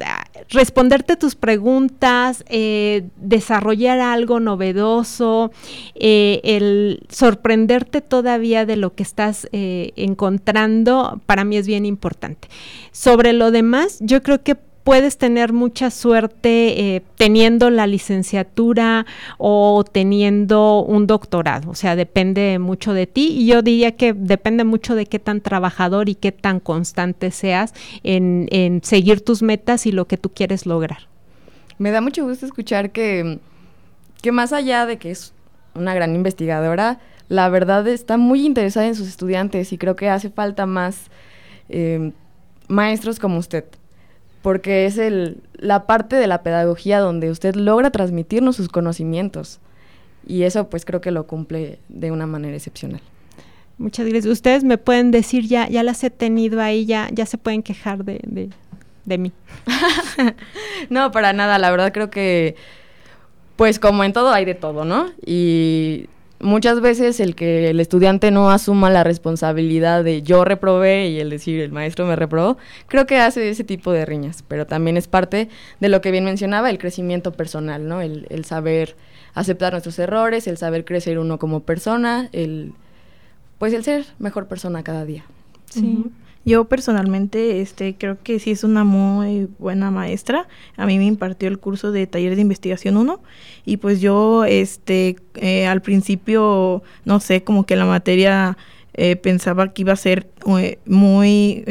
responderte 0.49 1.17
tus 1.17 1.35
preguntas, 1.35 2.45
eh, 2.49 3.09
desarrollar 3.17 4.01
algo 4.01 4.41
novedoso, 4.41 5.53
eh, 5.95 6.41
el 6.45 7.05
sorprenderte 7.09 8.01
todavía 8.01 8.67
de 8.67 8.77
lo 8.77 8.95
que 8.95 9.03
estás 9.03 9.49
eh, 9.53 9.93
encontrando, 9.97 11.21
para 11.27 11.45
mí 11.45 11.57
es 11.57 11.67
bien 11.67 11.87
importante. 11.87 12.49
Sobre 12.93 13.33
lo 13.33 13.51
demás, 13.51 13.99
yo 14.01 14.23
creo 14.23 14.43
que 14.43 14.57
puedes 14.85 15.17
tener 15.17 15.53
mucha 15.53 15.91
suerte 15.91 16.97
eh, 16.97 17.03
teniendo 17.17 17.71
la 17.71 17.87
licenciatura 17.87 19.07
o 19.39 19.85
teniendo 19.91 20.83
un 20.83 21.07
doctorado. 21.07 21.71
O 21.71 21.75
sea, 21.75 21.97
depende 21.97 22.59
mucho 22.59 22.93
de 22.93 23.07
ti 23.07 23.29
y 23.29 23.47
yo 23.47 23.63
diría 23.63 23.97
que 23.97 24.13
depende 24.13 24.65
mucho 24.65 24.95
de 24.95 25.07
qué 25.07 25.19
tan 25.19 25.41
trabajador 25.41 26.09
y 26.09 26.15
qué 26.15 26.33
tan 26.33 26.61
constante 26.61 27.31
seas 27.31 27.75
en, 28.03 28.81
seguir 28.83 29.25
tus 29.25 29.43
metas 29.43 29.87
y 29.87 29.93
lo 29.93 30.07
que 30.07 30.17
tú 30.17 30.31
quieres 30.31 30.67
lograr. 30.67 31.09
Me 31.79 31.91
da 31.91 32.01
mucho 32.01 32.25
gusto 32.25 32.47
escuchar 32.47 32.91
que, 32.91 33.39
que 34.21 34.33
más 34.33 34.53
allá 34.53 34.87
de 34.87 34.99
que 34.99 35.11
es 35.11 35.33
una 35.75 35.95
gran 35.95 36.15
investigadora, 36.15 37.01
la 37.29 37.49
verdad 37.49 37.87
está 37.89 38.17
muy 38.17 38.45
interesada 38.45 38.87
en 38.87 38.95
sus 38.95 39.09
estudiantes 39.09 39.73
y 39.73 39.79
creo 39.79 39.97
que 39.97 40.09
hace 40.09 40.29
falta 40.29 40.67
más 40.67 41.07
eh, 41.69 42.13
maestros 42.69 43.19
como 43.19 43.39
usted 43.39 43.65
porque 44.43 44.87
es 44.87 44.99
el, 44.99 45.39
la 45.55 45.87
parte 45.87 46.17
de 46.17 46.27
la 46.27 46.43
pedagogía 46.43 46.99
donde 46.99 47.31
usted 47.31 47.55
logra 47.55 47.91
transmitirnos 47.91 48.57
sus 48.57 48.69
conocimientos. 48.69 49.61
Y 50.27 50.43
eso 50.43 50.69
pues 50.69 50.85
creo 50.85 51.01
que 51.01 51.11
lo 51.11 51.27
cumple 51.27 51.79
de 51.89 52.11
una 52.11 52.27
manera 52.27 52.57
excepcional. 52.57 53.01
Muchas 53.79 54.07
gracias. 54.07 54.27
Ustedes 54.27 54.65
me 54.65 54.79
pueden 54.79 55.11
decir, 55.11 55.47
ya, 55.47 55.69
ya 55.69 55.83
las 55.83 56.05
he 56.05 56.11
tenido 56.11 56.61
ahí, 56.61 56.87
ya, 56.87 57.09
ya 57.13 57.27
se 57.27 57.39
pueden 57.39 57.63
quejar 57.63 58.05
de, 58.05 58.21
de, 58.25 58.51
de 59.05 59.19
mí. 59.19 59.33
no, 60.91 61.11
para 61.11 61.33
nada, 61.33 61.59
la 61.59 61.71
verdad 61.71 61.93
creo 61.93 62.11
que, 62.11 62.55
pues 63.57 63.79
como 63.79 64.05
en 64.05 64.13
todo 64.13 64.33
hay 64.33 64.45
de 64.45 64.55
todo, 64.55 64.85
¿no? 64.85 65.11
Y 65.25 66.09
muchas 66.43 66.81
veces 66.81 67.21
el 67.21 67.35
que 67.35 67.71
el 67.71 67.81
estudiante 67.81 68.31
no 68.31 68.51
asuma 68.51 68.91
la 68.91 69.05
responsabilidad 69.05 70.05
de 70.05 70.23
yo 70.23 70.45
reprobé 70.45 71.09
y 71.09 71.21
el 71.21 71.31
decir 71.31 71.61
el 71.61 71.73
maestro 71.73 72.07
me 72.07 72.17
reprobó, 72.17 72.59
creo 72.89 73.07
que 73.07 73.19
hace 73.19 73.49
ese 73.49 73.65
tipo 73.65 73.93
de 73.93 74.05
riñas, 74.05 74.45
pero 74.47 74.67
también 74.67 74.97
es 74.97 75.09
parte 75.09 75.49
de 75.81 75.89
lo 75.89 76.01
que 76.01 76.11
bien 76.11 76.25
mencionaba, 76.25 76.71
el 76.71 76.79
crecimiento 76.79 77.33
personal, 77.33 77.89
¿no? 77.89 78.01
El, 78.01 78.27
el 78.29 78.45
saber 78.45 78.97
aceptar 79.35 79.73
nuestros 79.73 79.99
errores, 79.99 80.47
el 80.47 80.59
saber 80.59 80.85
crecer 80.85 81.19
uno 81.19 81.39
como 81.39 81.61
persona, 81.61 82.29
el 82.33 82.73
pues 83.59 83.73
el 83.73 83.85
ser 83.85 84.05
mejor 84.19 84.49
persona 84.49 84.83
cada 84.83 85.05
día. 85.05 85.25
Sí. 85.71 86.05
Yo 86.45 86.65
personalmente 86.65 87.61
este, 87.61 87.95
creo 87.95 88.19
que 88.23 88.39
sí 88.41 88.51
es 88.51 88.65
una 88.65 88.83
muy 88.85 89.49
buena 89.59 89.91
maestra. 89.91 90.49
A 90.77 90.87
mí 90.87 90.99
me 90.99 91.07
impartió 91.07 91.49
el 91.49 91.59
curso 91.59 91.93
de 91.93 92.07
taller 92.07 92.35
de 92.35 92.43
investigación 92.43 92.97
1 92.97 93.21
y 93.65 93.77
pues 93.77 94.01
yo 94.01 94.45
este, 94.45 95.17
eh, 95.37 95.67
al 95.67 95.83
principio, 95.83 96.83
no 97.05 97.21
sé, 97.21 97.45
como 97.45 97.65
que 97.65 97.77
la 97.77 97.85
materia 97.87 98.57
eh, 98.95 99.17
pensaba 99.17 99.73
que 99.73 99.83
iba 99.83 99.93
a 99.93 99.97
ser 99.97 100.29
eh, 100.59 100.79
muy 100.85 101.65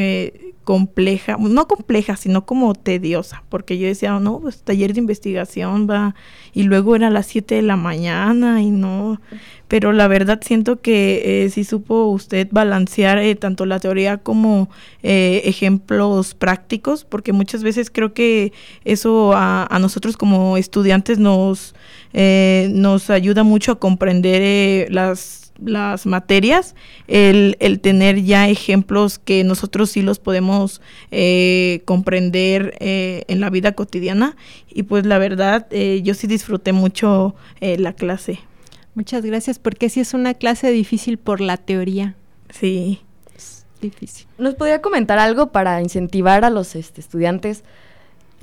compleja, 0.63 1.37
no 1.39 1.67
compleja, 1.67 2.15
sino 2.15 2.45
como 2.45 2.75
tediosa, 2.75 3.43
porque 3.49 3.77
yo 3.77 3.87
decía, 3.87 4.19
no, 4.19 4.39
pues 4.39 4.61
taller 4.61 4.93
de 4.93 4.99
investigación 4.99 5.87
va, 5.89 6.15
y 6.53 6.63
luego 6.63 6.95
era 6.95 7.07
a 7.07 7.09
las 7.09 7.25
7 7.27 7.55
de 7.55 7.61
la 7.61 7.75
mañana 7.75 8.61
y 8.61 8.69
no, 8.69 9.19
pero 9.67 9.91
la 9.91 10.07
verdad 10.07 10.39
siento 10.43 10.81
que 10.81 11.45
eh, 11.45 11.49
sí 11.49 11.63
supo 11.63 12.05
usted 12.05 12.47
balancear 12.51 13.17
eh, 13.17 13.35
tanto 13.35 13.65
la 13.65 13.79
teoría 13.79 14.17
como 14.17 14.69
eh, 15.01 15.41
ejemplos 15.45 16.35
prácticos, 16.35 17.05
porque 17.05 17.33
muchas 17.33 17.63
veces 17.63 17.89
creo 17.89 18.13
que 18.13 18.53
eso 18.85 19.33
a, 19.33 19.65
a 19.65 19.79
nosotros 19.79 20.15
como 20.17 20.57
estudiantes 20.57 21.19
nos, 21.19 21.73
nos 22.13 23.09
ayuda 23.09 23.43
mucho 23.43 23.71
a 23.71 23.79
comprender 23.79 24.91
las 24.91 25.50
las 25.63 26.05
materias, 26.05 26.75
el, 27.07 27.57
el, 27.59 27.79
tener 27.79 28.23
ya 28.23 28.49
ejemplos 28.49 29.19
que 29.19 29.43
nosotros 29.43 29.91
sí 29.91 30.01
los 30.01 30.19
podemos 30.19 30.81
eh, 31.11 31.81
comprender 31.85 32.75
eh, 32.79 33.23
en 33.27 33.39
la 33.39 33.49
vida 33.49 33.73
cotidiana. 33.73 34.35
Y 34.69 34.83
pues 34.83 35.05
la 35.05 35.17
verdad, 35.17 35.67
eh, 35.71 36.01
yo 36.03 36.13
sí 36.13 36.27
disfruté 36.27 36.73
mucho 36.73 37.35
la 37.59 37.93
clase. 37.93 38.39
Muchas 38.95 39.23
gracias, 39.23 39.59
porque 39.59 39.89
sí 39.89 39.99
es 39.99 40.13
una 40.13 40.33
clase 40.33 40.71
difícil 40.71 41.17
por 41.17 41.41
la 41.41 41.57
teoría. 41.57 42.15
Sí. 42.49 43.01
Es 43.35 43.65
difícil. 43.81 44.27
¿Nos 44.37 44.55
podría 44.55 44.81
comentar 44.81 45.19
algo 45.19 45.51
para 45.51 45.81
incentivar 45.81 46.43
a 46.43 46.49
los 46.49 46.75
este, 46.75 46.99
estudiantes 46.99 47.63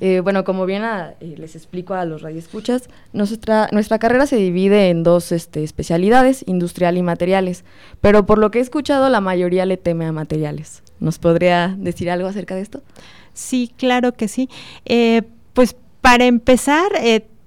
eh, 0.01 0.21
bueno, 0.21 0.45
como 0.45 0.67
bien 0.67 0.83
eh, 0.85 1.35
les 1.37 1.57
explico 1.57 1.95
a 1.95 2.05
los 2.05 2.23
radioescuchas, 2.23 2.89
nuestra, 3.13 3.69
nuestra 3.73 3.99
carrera 3.99 4.27
se 4.27 4.37
divide 4.37 4.91
en 4.91 5.03
dos 5.03 5.33
este, 5.33 5.65
especialidades, 5.65 6.45
industrial 6.47 6.97
y 6.97 7.03
materiales, 7.03 7.65
pero 8.01 8.27
por 8.27 8.39
lo 8.39 8.51
que 8.51 8.59
he 8.59 8.63
escuchado 8.63 9.09
la 9.09 9.21
mayoría 9.21 9.67
le 9.67 9.77
teme 9.77 10.07
a 10.07 10.13
materiales. 10.13 10.83
¿Nos 11.01 11.19
podría 11.19 11.75
decir 11.79 12.11
algo 12.11 12.29
acerca 12.29 12.55
de 12.55 12.63
esto? 12.63 12.83
Sí, 13.33 13.73
claro 13.77 14.13
que 14.13 14.29
sí. 14.29 14.49
Eh, 14.85 15.23
pues 15.53 15.77
para 16.01 16.27
empezar, 16.27 16.91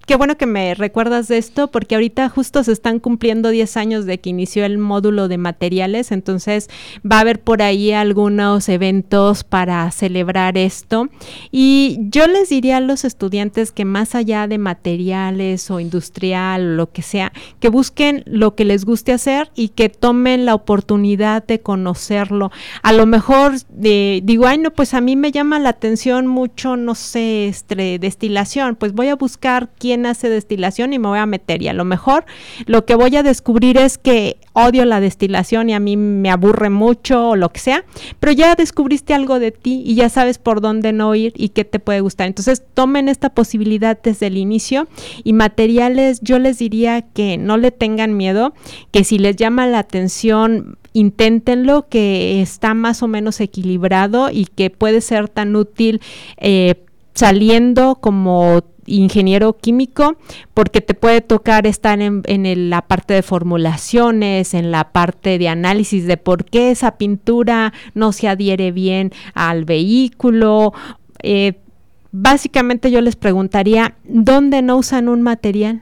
qué 0.06 0.16
bueno 0.16 0.38
que 0.38 0.46
me 0.46 0.74
recuerdas 0.76 1.28
de 1.28 1.38
esto, 1.38 1.70
porque 1.70 1.96
ahorita 1.96 2.30
justo 2.30 2.64
se 2.64 2.72
están 2.72 3.00
cumpliendo 3.00 3.50
10 3.50 3.78
años 3.78 4.06
de 4.06 4.20
que 4.20 4.30
inició 4.30 4.66
el 4.66 4.78
módulo 4.78 5.28
de 5.28 5.38
materiales, 5.38 6.12
entonces 6.12 6.70
va 7.10 7.18
a 7.18 7.20
haber 7.22 7.42
por 7.42 7.62
ahí 7.62 7.92
algunos 7.92 8.70
eventos 8.70 9.44
para 9.44 9.90
celebrar 9.92 10.58
esto. 10.58 11.10
Y 11.52 11.98
yo 12.10 12.28
les 12.28 12.50
diría 12.50 12.78
a 12.78 12.82
los 12.82 13.06
estudiantes 13.06 13.72
que 13.72 13.86
más 13.86 14.16
allá 14.16 14.48
de 14.48 14.58
materiales 14.58 15.70
o 15.70 15.80
industrial 15.80 16.62
o 16.62 16.76
lo 16.76 16.92
que 16.92 17.02
sea, 17.02 17.32
que 17.60 17.70
busquen 17.70 18.24
lo 18.26 18.56
que 18.56 18.66
les 18.66 18.86
guste 18.86 19.14
hacer 19.14 19.52
y 19.56 19.70
que 19.70 19.90
tomen 19.90 20.46
la 20.46 20.56
oportunidad 20.56 21.46
de 21.46 21.60
conocerlo. 21.60 22.52
A 22.82 22.94
lo 22.94 23.06
mejor 23.06 23.54
eh, 23.84 24.22
digo, 24.24 24.48
ay, 24.48 24.58
no, 24.58 24.72
pues 24.72 24.94
a 24.94 25.02
mí 25.02 25.16
me 25.16 25.32
llama 25.32 25.60
la 25.60 25.70
atención 25.70 26.28
mucho, 26.28 26.78
no 26.78 26.96
sé, 26.96 27.48
este, 27.48 28.00
destilación, 28.00 28.76
pues 28.76 28.94
voy 28.94 29.08
a 29.08 29.16
buscar 29.16 29.70
quién 29.78 29.91
hace 30.06 30.30
destilación 30.30 30.94
y 30.94 31.00
me 31.00 31.08
voy 31.08 31.20
a 31.20 31.26
meter 31.26 31.62
y 31.62 31.68
a 31.68 31.74
lo 31.74 31.86
mejor 31.86 32.26
lo 32.66 32.86
que 32.86 32.96
voy 32.96 33.16
a 33.16 33.24
descubrir 33.24 33.78
es 33.78 33.98
que 33.98 34.38
odio 34.54 34.86
la 34.86 35.00
destilación 35.00 35.70
y 35.70 35.74
a 35.74 35.80
mí 35.80 35.98
me 35.98 36.30
aburre 36.30 36.70
mucho 36.70 37.30
o 37.30 37.36
lo 37.36 37.50
que 37.50 37.60
sea, 37.60 37.86
pero 38.20 38.32
ya 38.32 38.56
descubriste 38.56 39.14
algo 39.14 39.40
de 39.40 39.52
ti 39.52 39.84
y 39.86 39.96
ya 39.96 40.10
sabes 40.10 40.38
por 40.38 40.62
dónde 40.62 40.92
no 40.94 41.16
ir 41.16 41.34
y 41.36 41.50
qué 41.50 41.66
te 41.66 41.80
puede 41.80 42.02
gustar. 42.02 42.28
Entonces 42.28 42.64
tomen 42.74 43.10
esta 43.10 43.30
posibilidad 43.30 43.98
desde 44.02 44.28
el 44.28 44.38
inicio 44.38 44.88
y 45.24 45.34
materiales 45.34 46.20
yo 46.22 46.40
les 46.40 46.58
diría 46.58 47.02
que 47.02 47.38
no 47.38 47.58
le 47.58 47.72
tengan 47.72 48.16
miedo, 48.16 48.54
que 48.92 49.04
si 49.04 49.20
les 49.20 49.36
llama 49.36 49.68
la 49.68 49.80
atención 49.80 50.78
inténtenlo, 50.94 51.88
que 51.88 52.42
está 52.42 52.74
más 52.74 53.02
o 53.02 53.08
menos 53.08 53.40
equilibrado 53.40 54.30
y 54.30 54.46
que 54.46 54.70
puede 54.70 55.02
ser 55.02 55.30
tan 55.30 55.56
útil 55.56 56.02
eh, 56.38 56.84
saliendo 57.14 57.96
como 57.96 58.62
ingeniero 58.96 59.58
químico 59.58 60.18
porque 60.54 60.82
te 60.82 60.94
puede 60.94 61.22
tocar 61.22 61.68
estar 61.68 62.00
en, 62.02 62.70
la 62.70 62.82
parte 62.82 63.14
de 63.14 63.22
formulaciones, 63.22 64.54
en 64.54 64.72
la 64.72 64.92
parte 64.92 65.38
de 65.38 65.50
análisis 65.50 66.06
de 66.06 66.18
por 66.18 66.46
qué 66.46 66.72
esa 66.72 66.98
pintura 66.98 67.74
no 67.94 68.12
se 68.12 68.28
adhiere 68.28 68.72
bien 68.72 69.12
al 69.34 69.66
vehículo. 69.66 70.74
Eh, 71.24 71.54
básicamente 72.12 72.92
yo 72.92 73.02
les 73.02 73.16
preguntaría, 73.16 73.96
¿dónde 74.04 74.62
no 74.62 74.78
usan 74.78 75.10
un 75.10 75.22
material? 75.22 75.82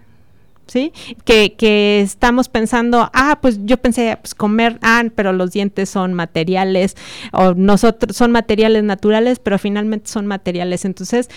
¿Sí? 0.69 0.93
Que, 1.25 1.53
que 1.53 2.01
estamos 2.01 2.49
pensando, 2.49 3.09
ah, 3.13 3.39
pues 3.41 3.59
yo 3.65 3.77
pensé, 3.77 4.17
pues 4.21 4.35
comer, 4.35 4.79
ah, 4.81 5.03
pero 5.15 5.33
los 5.33 5.51
dientes 5.51 5.89
son 5.89 6.13
materiales, 6.13 6.95
o 7.31 7.53
nosotros 7.53 8.15
son 8.15 8.31
materiales 8.31 8.83
naturales, 8.83 9.39
pero 9.39 9.59
finalmente 9.59 10.09
son 10.09 10.27
materiales. 10.27 10.85
Entonces, 10.85 11.29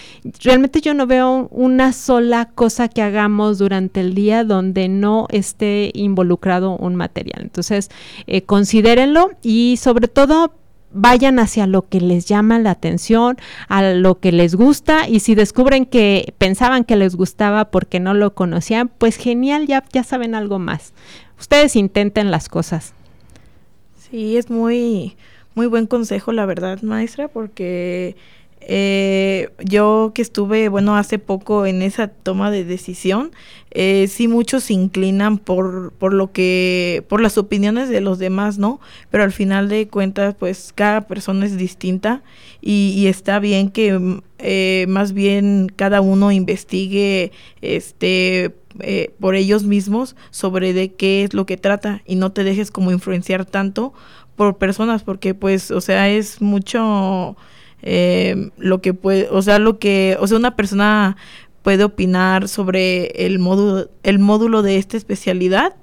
realmente 0.42 0.80
yo 0.80 0.94
no 0.94 1.06
veo 1.06 1.48
una 1.50 1.92
sola 1.92 2.50
cosa 2.54 2.88
que 2.88 3.02
hagamos 3.02 3.58
durante 3.58 4.00
el 4.00 4.14
día 4.14 4.44
donde 4.44 4.88
no 4.88 5.26
esté 5.30 5.90
involucrado 5.94 6.76
un 6.76 6.96
material. 6.96 7.42
Entonces, 7.42 7.90
eh, 8.26 8.42
considérenlo 8.42 9.30
y 9.42 9.78
sobre 9.78 10.08
todo 10.08 10.52
vayan 10.92 11.38
hacia 11.38 11.66
lo 11.66 11.88
que 11.88 12.00
les 12.00 12.26
llama 12.26 12.58
la 12.58 12.70
atención, 12.70 13.36
a 13.68 13.82
lo 13.82 14.18
que 14.20 14.32
les 14.32 14.54
gusta 14.54 15.08
y 15.08 15.20
si 15.20 15.34
descubren 15.34 15.86
que 15.86 16.34
pensaban 16.38 16.84
que 16.84 16.96
les 16.96 17.16
gustaba 17.16 17.70
porque 17.70 18.00
no 18.00 18.14
lo 18.14 18.34
conocían, 18.34 18.88
pues 18.88 19.16
genial, 19.16 19.66
ya, 19.66 19.84
ya 19.92 20.04
saben 20.04 20.34
algo 20.34 20.58
más. 20.58 20.92
Ustedes 21.38 21.76
intenten 21.76 22.30
las 22.30 22.48
cosas. 22.48 22.94
Sí, 23.96 24.36
es 24.36 24.50
muy, 24.50 25.16
muy 25.54 25.66
buen 25.66 25.86
consejo, 25.86 26.32
la 26.32 26.46
verdad, 26.46 26.82
maestra, 26.82 27.28
porque 27.28 28.16
eh, 28.66 29.50
yo 29.64 30.12
que 30.14 30.22
estuve, 30.22 30.68
bueno, 30.68 30.96
hace 30.96 31.18
poco 31.18 31.66
en 31.66 31.82
esa 31.82 32.08
toma 32.08 32.50
de 32.50 32.64
decisión, 32.64 33.32
eh, 33.70 34.06
sí 34.08 34.28
muchos 34.28 34.64
se 34.64 34.74
inclinan 34.74 35.38
por, 35.38 35.92
por 35.92 36.12
lo 36.12 36.30
que, 36.32 37.04
por 37.08 37.22
las 37.22 37.38
opiniones 37.38 37.88
de 37.88 38.00
los 38.02 38.18
demás, 38.18 38.58
¿no? 38.58 38.80
Pero 39.10 39.24
al 39.24 39.32
final 39.32 39.68
de 39.68 39.88
cuentas, 39.88 40.34
pues 40.38 40.72
cada 40.74 41.02
persona 41.02 41.46
es 41.46 41.56
distinta 41.56 42.22
y, 42.60 43.06
está 43.06 43.38
bien 43.40 43.70
que 43.70 44.20
eh, 44.38 44.86
más 44.88 45.12
bien 45.12 45.72
cada 45.74 46.00
uno 46.00 46.32
investigue, 46.32 47.32
este, 47.62 48.54
eh, 48.80 49.14
por 49.20 49.34
ellos 49.34 49.64
mismos 49.64 50.16
sobre 50.30 50.72
de 50.72 50.92
qué 50.92 51.24
es 51.24 51.34
lo 51.34 51.46
que 51.46 51.56
trata 51.56 52.02
y 52.06 52.16
no 52.16 52.32
te 52.32 52.44
dejes 52.44 52.70
como 52.70 52.92
influenciar 52.92 53.44
tanto 53.44 53.92
por 54.36 54.56
personas 54.56 55.02
porque 55.02 55.34
pues 55.34 55.70
o 55.70 55.82
sea 55.82 56.08
es 56.08 56.40
mucho 56.40 57.36
eh, 57.82 58.50
lo 58.56 58.80
que 58.80 58.94
puede, 58.94 59.28
o 59.30 59.42
sea, 59.42 59.58
lo 59.58 59.78
que, 59.78 60.16
o 60.20 60.26
sea, 60.26 60.38
una 60.38 60.56
persona 60.56 61.16
puede 61.62 61.84
opinar 61.84 62.48
sobre 62.48 63.26
el 63.26 63.38
módulo, 63.38 63.90
el 64.02 64.18
módulo 64.18 64.62
de 64.62 64.76
esta 64.76 64.96
especialidad 64.96 65.74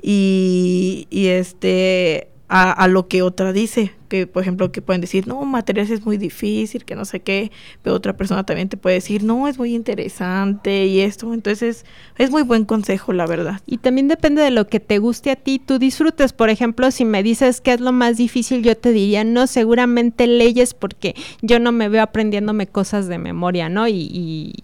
y, 0.00 1.06
y 1.10 1.26
este 1.26 2.28
a, 2.48 2.72
a, 2.72 2.88
lo 2.88 3.08
que 3.08 3.22
otra 3.22 3.52
dice, 3.52 3.92
que 4.08 4.26
por 4.26 4.42
ejemplo 4.42 4.72
que 4.72 4.82
pueden 4.82 5.00
decir, 5.00 5.28
no, 5.28 5.44
materiales 5.44 5.90
es 5.90 6.04
muy 6.04 6.16
difícil, 6.16 6.84
que 6.84 6.96
no 6.96 7.04
sé 7.04 7.20
qué, 7.20 7.52
pero 7.82 7.94
otra 7.94 8.16
persona 8.16 8.44
también 8.44 8.68
te 8.68 8.76
puede 8.76 8.96
decir, 8.96 9.22
no, 9.22 9.48
es 9.48 9.58
muy 9.58 9.74
interesante 9.74 10.86
y 10.86 11.00
esto, 11.00 11.32
entonces 11.32 11.84
es 12.16 12.30
muy 12.30 12.42
buen 12.42 12.64
consejo, 12.64 13.12
la 13.12 13.26
verdad. 13.26 13.60
Y 13.66 13.78
también 13.78 14.08
depende 14.08 14.42
de 14.42 14.50
lo 14.50 14.66
que 14.66 14.80
te 14.80 14.98
guste 14.98 15.30
a 15.30 15.36
ti, 15.36 15.58
tú 15.58 15.78
disfrutes, 15.78 16.32
por 16.32 16.50
ejemplo, 16.50 16.90
si 16.90 17.04
me 17.04 17.22
dices 17.22 17.60
qué 17.60 17.74
es 17.74 17.80
lo 17.80 17.92
más 17.92 18.16
difícil, 18.16 18.62
yo 18.62 18.76
te 18.76 18.92
diría, 18.92 19.24
no, 19.24 19.46
seguramente 19.46 20.26
leyes 20.26 20.74
porque 20.74 21.14
yo 21.42 21.58
no 21.58 21.72
me 21.72 21.88
veo 21.88 22.02
aprendiéndome 22.02 22.66
cosas 22.66 23.08
de 23.08 23.18
memoria, 23.18 23.68
¿no? 23.68 23.86
Y, 23.88 24.54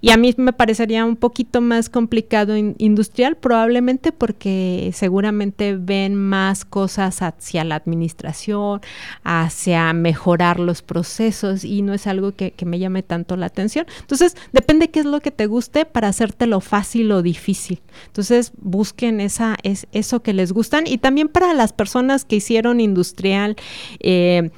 y 0.00 0.10
a 0.10 0.16
mí 0.16 0.34
me 0.36 0.52
parecería 0.52 1.04
un 1.04 1.16
poquito 1.16 1.60
más 1.60 1.88
complicado 1.88 2.56
industrial, 2.56 3.36
probablemente 3.36 4.12
porque 4.12 4.90
seguramente 4.94 5.76
ven 5.76 6.14
más 6.14 6.64
cosas 6.64 7.22
hacia 7.22 7.64
la 7.64 7.76
administración, 7.76 8.77
hacia 9.24 9.92
mejorar 9.92 10.60
los 10.60 10.82
procesos 10.82 11.64
y 11.64 11.82
no 11.82 11.94
es 11.94 12.06
algo 12.06 12.32
que, 12.34 12.54
me 12.64 12.78
llame 12.78 13.02
tanto 13.02 13.36
la 13.36 13.46
atención. 13.46 13.86
Entonces, 14.00 14.36
depende 14.52 14.90
qué 14.90 15.00
es 15.00 15.06
lo 15.06 15.20
que 15.20 15.30
te 15.30 15.46
guste 15.46 15.84
para 15.84 16.08
hacértelo 16.08 16.60
fácil 16.60 17.10
o 17.12 17.22
difícil. 17.22 17.80
Entonces, 18.06 18.52
busquen 18.60 19.20
esa, 19.20 19.56
es, 19.62 19.86
eso 19.92 20.20
que 20.20 20.32
les 20.32 20.52
gustan 20.52 20.86
y 20.86 20.98
también 20.98 21.28
para 21.28 21.54
las 21.54 21.72
personas 21.72 22.24
que 22.24 22.36
hicieron 22.36 22.80
industrial, 22.80 23.56
eh, 24.00 24.50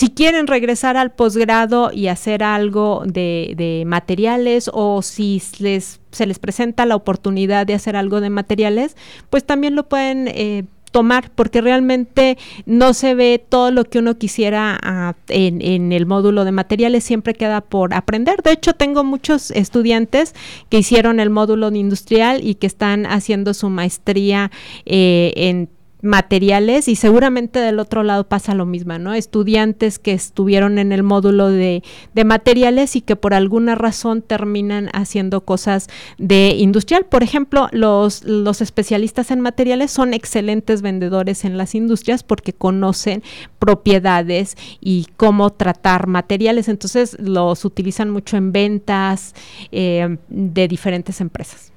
si 0.00 0.08
quieren 0.08 0.46
regresar 0.46 0.96
al 0.96 1.12
posgrado 1.12 1.92
y 1.92 2.06
hacer 2.06 2.42
algo 2.42 3.02
de, 3.04 3.82
materiales 3.86 4.70
o 4.72 5.02
si 5.02 5.42
les, 5.58 6.00
se 6.10 6.24
les 6.24 6.38
presenta 6.38 6.86
la 6.86 6.96
oportunidad 6.96 7.66
de 7.66 7.74
hacer 7.74 7.96
algo 7.96 8.22
de 8.22 8.30
materiales, 8.30 8.96
pues 9.28 9.44
también 9.44 9.74
lo 9.74 9.90
pueden 9.90 10.26
eh, 10.28 10.64
tomar 10.90 11.30
porque 11.34 11.60
realmente 11.60 12.38
no 12.66 12.94
se 12.94 13.14
ve 13.14 13.44
todo 13.46 13.70
lo 13.70 13.84
que 13.84 13.98
uno 13.98 14.18
quisiera 14.18 14.78
ah, 14.82 15.14
en, 15.28 15.92
el 15.92 16.06
módulo 16.06 16.44
de 16.44 16.52
materiales, 16.52 17.04
siempre 17.04 17.34
queda 17.34 17.60
por 17.60 17.94
aprender. 17.94 18.42
De 18.42 18.52
hecho, 18.52 18.74
tengo 18.74 19.04
muchos 19.04 19.50
estudiantes 19.50 20.34
que 20.68 20.78
hicieron 20.78 21.20
el 21.20 21.30
módulo 21.30 21.70
de 21.70 21.78
industrial 21.78 22.40
y 22.42 22.54
que 22.56 22.66
están 22.66 23.06
haciendo 23.06 23.54
su 23.54 23.70
maestría 23.70 24.50
eh, 24.86 25.32
en 25.36 25.68
materiales 26.02 26.88
y 26.88 26.96
seguramente 26.96 27.58
del 27.58 27.78
otro 27.78 28.02
lado 28.02 28.24
pasa 28.24 28.54
lo 28.54 28.66
mismo, 28.66 28.98
¿no? 28.98 29.14
Estudiantes 29.14 29.98
que 29.98 30.12
estuvieron 30.12 30.78
en 30.78 30.92
el 30.92 31.02
módulo 31.02 31.48
de, 31.48 31.82
de, 32.14 32.24
materiales 32.24 32.96
y 32.96 33.00
que 33.00 33.16
por 33.16 33.34
alguna 33.34 33.74
razón 33.74 34.22
terminan 34.22 34.88
haciendo 34.92 35.42
cosas 35.42 35.88
de 36.18 36.54
industrial. 36.56 37.06
Por 37.06 37.22
ejemplo, 37.22 37.68
los, 37.72 38.24
los 38.24 38.60
especialistas 38.60 39.30
en 39.30 39.40
materiales 39.40 39.90
son 39.90 40.14
excelentes 40.14 40.82
vendedores 40.82 41.44
en 41.44 41.56
las 41.56 41.74
industrias 41.74 42.22
porque 42.22 42.52
conocen 42.52 43.22
propiedades 43.58 44.56
y 44.80 45.08
cómo 45.16 45.50
tratar 45.50 46.06
materiales, 46.06 46.68
entonces 46.68 47.16
los 47.20 47.64
utilizan 47.64 48.10
mucho 48.10 48.36
en 48.36 48.52
ventas 48.52 49.34
eh, 49.72 50.16
de 50.28 50.68
diferentes 50.68 51.20
empresas. 51.20 51.72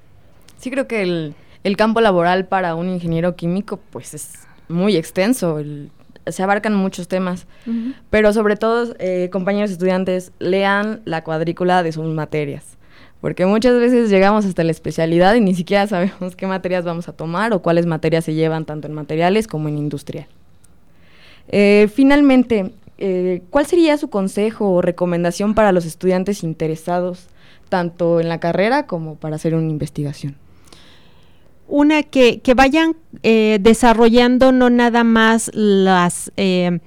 Sí, 0.59 0.71
creo 0.71 0.87
que 0.87 1.01
el 1.01 1.35
el 1.63 1.77
campo 1.77 2.01
laboral 2.01 2.45
para 2.45 2.75
un 2.75 2.89
ingeniero 2.89 3.35
químico 3.35 3.79
pues 3.91 4.13
es 4.13 4.33
muy 4.67 4.95
extenso, 4.95 5.59
se 6.27 6.43
abarcan 6.43 6.75
muchos 6.75 7.07
temas, 7.07 7.47
pero 8.09 8.33
sobre 8.33 8.55
todo, 8.55 8.95
eh, 8.99 9.29
compañeros 9.31 9.71
estudiantes, 9.71 10.31
lean 10.39 11.01
la 11.05 11.23
cuadrícula 11.23 11.83
de 11.83 11.91
sus 11.91 12.05
materias, 12.05 12.77
porque 13.21 13.45
muchas 13.45 13.79
veces 13.79 14.09
llegamos 14.09 14.45
hasta 14.45 14.63
la 14.63 14.71
especialidad 14.71 15.35
y 15.35 15.41
ni 15.41 15.53
siquiera 15.53 15.87
sabemos 15.87 16.35
qué 16.35 16.47
materias 16.47 16.85
vamos 16.85 17.07
a 17.09 17.13
tomar 17.13 17.53
o 17.53 17.61
cuáles 17.61 17.85
materias 17.85 18.25
se 18.25 18.33
llevan 18.33 18.65
tanto 18.65 18.87
en 18.87 18.93
materiales 18.93 19.47
como 19.47 19.67
en 19.67 19.77
industrial. 19.77 20.27
Eh, 21.49 21.89
finalmente, 21.93 22.73
eh, 22.97 23.41
¿cuál 23.49 23.65
sería 23.65 23.97
su 23.97 24.09
consejo 24.09 24.71
o 24.71 24.81
recomendación 24.81 25.55
para 25.55 25.71
los 25.71 25.85
estudiantes 25.85 26.43
interesados 26.43 27.27
tanto 27.67 28.19
en 28.19 28.29
la 28.29 28.39
carrera 28.39 28.85
como 28.87 29.15
para 29.15 29.35
hacer 29.35 29.55
una 29.55 29.69
investigación? 29.69 30.37
Una 31.67 32.03
que, 32.03 32.41
que 32.41 32.53
vayan 32.53 32.95
eh, 33.23 33.57
desarrollando 33.61 34.51
no 34.51 34.69
nada 34.69 35.03
más 35.03 35.49
las 35.53 36.31
eh, 36.37 36.79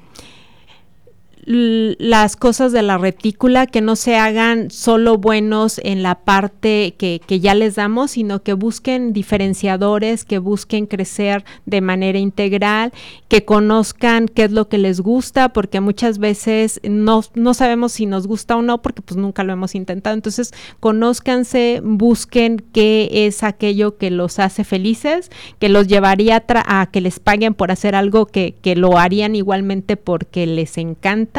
las 1.46 2.34
cosas 2.34 2.72
de 2.72 2.82
la 2.82 2.98
retícula, 2.98 3.68
que 3.68 3.80
no 3.80 3.94
se 3.94 4.16
hagan 4.16 4.68
solo 4.72 5.16
buenos 5.16 5.80
en 5.84 6.02
la 6.02 6.16
parte 6.16 6.96
que, 6.98 7.20
que, 7.24 7.38
ya 7.38 7.54
les 7.54 7.76
damos, 7.76 8.12
sino 8.12 8.42
que 8.42 8.52
busquen 8.52 9.12
diferenciadores, 9.12 10.24
que 10.24 10.38
busquen 10.38 10.86
crecer 10.86 11.44
de 11.64 11.80
manera 11.80 12.18
integral, 12.18 12.92
que 13.28 13.44
conozcan 13.44 14.26
qué 14.26 14.44
es 14.44 14.50
lo 14.50 14.68
que 14.68 14.78
les 14.78 15.00
gusta, 15.00 15.52
porque 15.52 15.80
muchas 15.80 16.18
veces 16.18 16.80
no, 16.82 17.22
no 17.34 17.54
sabemos 17.54 17.92
si 17.92 18.06
nos 18.06 18.26
gusta 18.26 18.56
o 18.56 18.62
no, 18.62 18.82
porque 18.82 19.02
pues 19.02 19.16
nunca 19.16 19.44
lo 19.44 19.52
hemos 19.52 19.76
intentado. 19.76 20.14
Entonces, 20.14 20.52
conózcanse, 20.80 21.80
busquen 21.84 22.64
qué 22.72 23.08
es 23.12 23.44
aquello 23.44 23.98
que 23.98 24.10
los 24.10 24.40
hace 24.40 24.64
felices, 24.64 25.30
que 25.60 25.68
los 25.68 25.86
llevaría 25.86 26.44
a, 26.48 26.80
a 26.80 26.86
que 26.90 27.00
les 27.00 27.20
paguen 27.20 27.54
por 27.54 27.70
hacer 27.70 27.94
algo 27.94 28.26
que, 28.26 28.56
que 28.62 28.74
lo 28.74 28.98
harían 28.98 29.36
igualmente 29.36 29.96
porque 29.96 30.46
les 30.46 30.76
encanta 30.76 31.35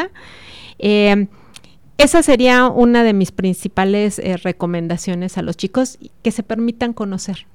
eh, 0.80 1.28
esa 1.98 2.22
sería 2.22 2.68
una 2.68 3.04
de 3.04 3.14
mis 3.14 3.32
principales 3.32 4.20
eh, 4.20 4.38
recomendaciones 4.38 5.38
a 5.38 5.42
los 5.42 5.58
chicos, 5.58 5.98
que 6.22 6.32
se 6.32 6.44
permitan 6.44 6.94
conocer. 6.94 7.48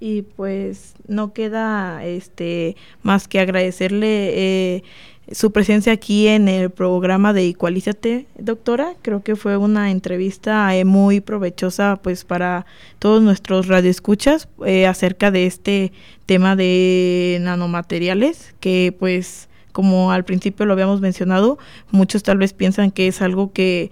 Y 0.00 0.22
pues 0.22 0.94
no 1.06 1.32
queda 1.32 2.04
este 2.04 2.76
más 3.02 3.28
que 3.28 3.38
agradecerle 3.38 4.30
eh, 4.78 4.82
su 5.30 5.52
presencia 5.52 5.92
aquí 5.92 6.26
en 6.26 6.48
el 6.48 6.70
programa 6.70 7.32
de 7.32 7.44
Igualízate, 7.44 8.26
doctora. 8.36 8.94
Creo 9.02 9.22
que 9.22 9.36
fue 9.36 9.56
una 9.56 9.92
entrevista 9.92 10.72
muy 10.84 11.20
provechosa 11.20 12.00
pues 12.02 12.24
para 12.24 12.66
todos 12.98 13.22
nuestros 13.22 13.68
radioescuchas 13.68 14.48
acerca 14.88 15.30
de 15.30 15.46
este 15.46 15.92
tema 16.26 16.56
de 16.56 17.38
nanomateriales 17.40 18.56
que 18.58 18.92
pues 18.98 19.48
como 19.72 20.12
al 20.12 20.24
principio 20.24 20.66
lo 20.66 20.74
habíamos 20.74 21.00
mencionado, 21.00 21.58
muchos 21.90 22.22
tal 22.22 22.38
vez 22.38 22.52
piensan 22.52 22.90
que 22.90 23.08
es 23.08 23.22
algo 23.22 23.52
que 23.52 23.90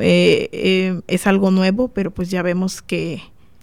eh, 0.00 0.48
eh, 0.52 1.00
es 1.08 1.26
algo 1.26 1.50
nuevo, 1.50 1.88
pero 1.88 2.10
pues 2.10 2.30
ya 2.30 2.42
vemos 2.42 2.82
que, 2.82 3.22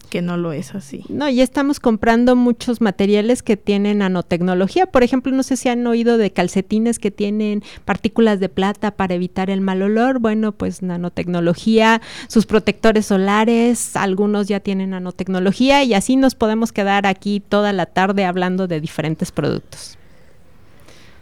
que 0.09 0.21
no 0.21 0.37
lo 0.37 0.51
es 0.51 0.75
así. 0.75 1.05
No, 1.09 1.29
ya 1.29 1.43
estamos 1.43 1.79
comprando 1.79 2.35
muchos 2.35 2.81
materiales 2.81 3.41
que 3.43 3.55
tienen 3.57 3.99
nanotecnología. 3.99 4.87
Por 4.87 5.03
ejemplo, 5.03 5.31
no 5.31 5.43
sé 5.43 5.55
si 5.55 5.69
han 5.69 5.85
oído 5.87 6.17
de 6.17 6.31
calcetines 6.31 6.99
que 6.99 7.11
tienen 7.11 7.63
partículas 7.85 8.39
de 8.39 8.49
plata 8.49 8.91
para 8.91 9.15
evitar 9.15 9.49
el 9.49 9.61
mal 9.61 9.81
olor. 9.81 10.19
Bueno, 10.19 10.51
pues 10.51 10.81
nanotecnología, 10.81 12.01
sus 12.27 12.45
protectores 12.45 13.05
solares, 13.05 13.95
algunos 13.95 14.47
ya 14.47 14.59
tienen 14.59 14.91
nanotecnología 14.91 15.83
y 15.83 15.93
así 15.93 16.15
nos 16.15 16.35
podemos 16.35 16.71
quedar 16.73 17.05
aquí 17.07 17.39
toda 17.39 17.71
la 17.71 17.85
tarde 17.85 18.25
hablando 18.25 18.67
de 18.67 18.81
diferentes 18.81 19.31
productos. 19.31 19.97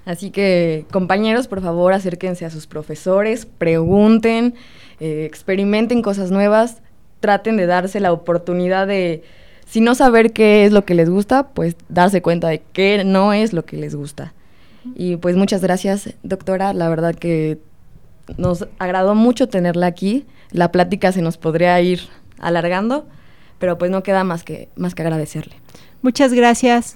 Así 0.07 0.31
que, 0.31 0.85
compañeros, 0.89 1.49
por 1.49 1.61
favor, 1.61 1.91
acérquense 1.91 2.45
a 2.45 2.49
sus 2.49 2.65
profesores, 2.65 3.45
pregunten, 3.45 4.55
eh, 5.01 5.25
experimenten 5.25 6.01
cosas 6.01 6.31
nuevas, 6.31 6.77
traten 7.19 7.57
de 7.57 7.65
darse 7.65 7.99
la 7.99 8.13
oportunidad 8.13 8.87
de, 8.87 9.23
si 9.65 9.81
no 9.81 9.95
saber 9.95 10.31
qué 10.31 10.63
es 10.63 10.71
lo 10.71 10.85
que 10.85 10.95
les 10.95 11.09
gusta, 11.09 11.49
pues 11.49 11.75
darse 11.89 12.21
cuenta 12.21 12.47
de 12.47 12.63
qué 12.71 13.03
no 13.03 13.33
es 13.33 13.51
lo 13.51 13.65
que 13.65 13.75
les 13.75 13.95
gusta. 13.95 14.33
Y 14.95 15.17
pues 15.17 15.35
muchas 15.35 15.61
gracias, 15.61 16.13
doctora. 16.23 16.71
La 16.71 16.87
verdad 16.87 17.13
que 17.13 17.59
nos 18.37 18.65
agradó 18.79 19.13
mucho 19.13 19.49
tenerla 19.49 19.87
aquí. 19.87 20.25
La 20.51 20.71
plática 20.71 21.11
se 21.11 21.21
nos 21.21 21.37
podría 21.37 21.81
ir 21.81 21.99
alargando, 22.39 23.09
pero 23.59 23.77
pues 23.77 23.91
no 23.91 24.03
queda 24.03 24.23
más 24.23 24.45
que, 24.45 24.69
más 24.77 24.95
que 24.95 25.01
agradecerle. 25.01 25.55
Muchas 26.01 26.31
gracias. 26.31 26.95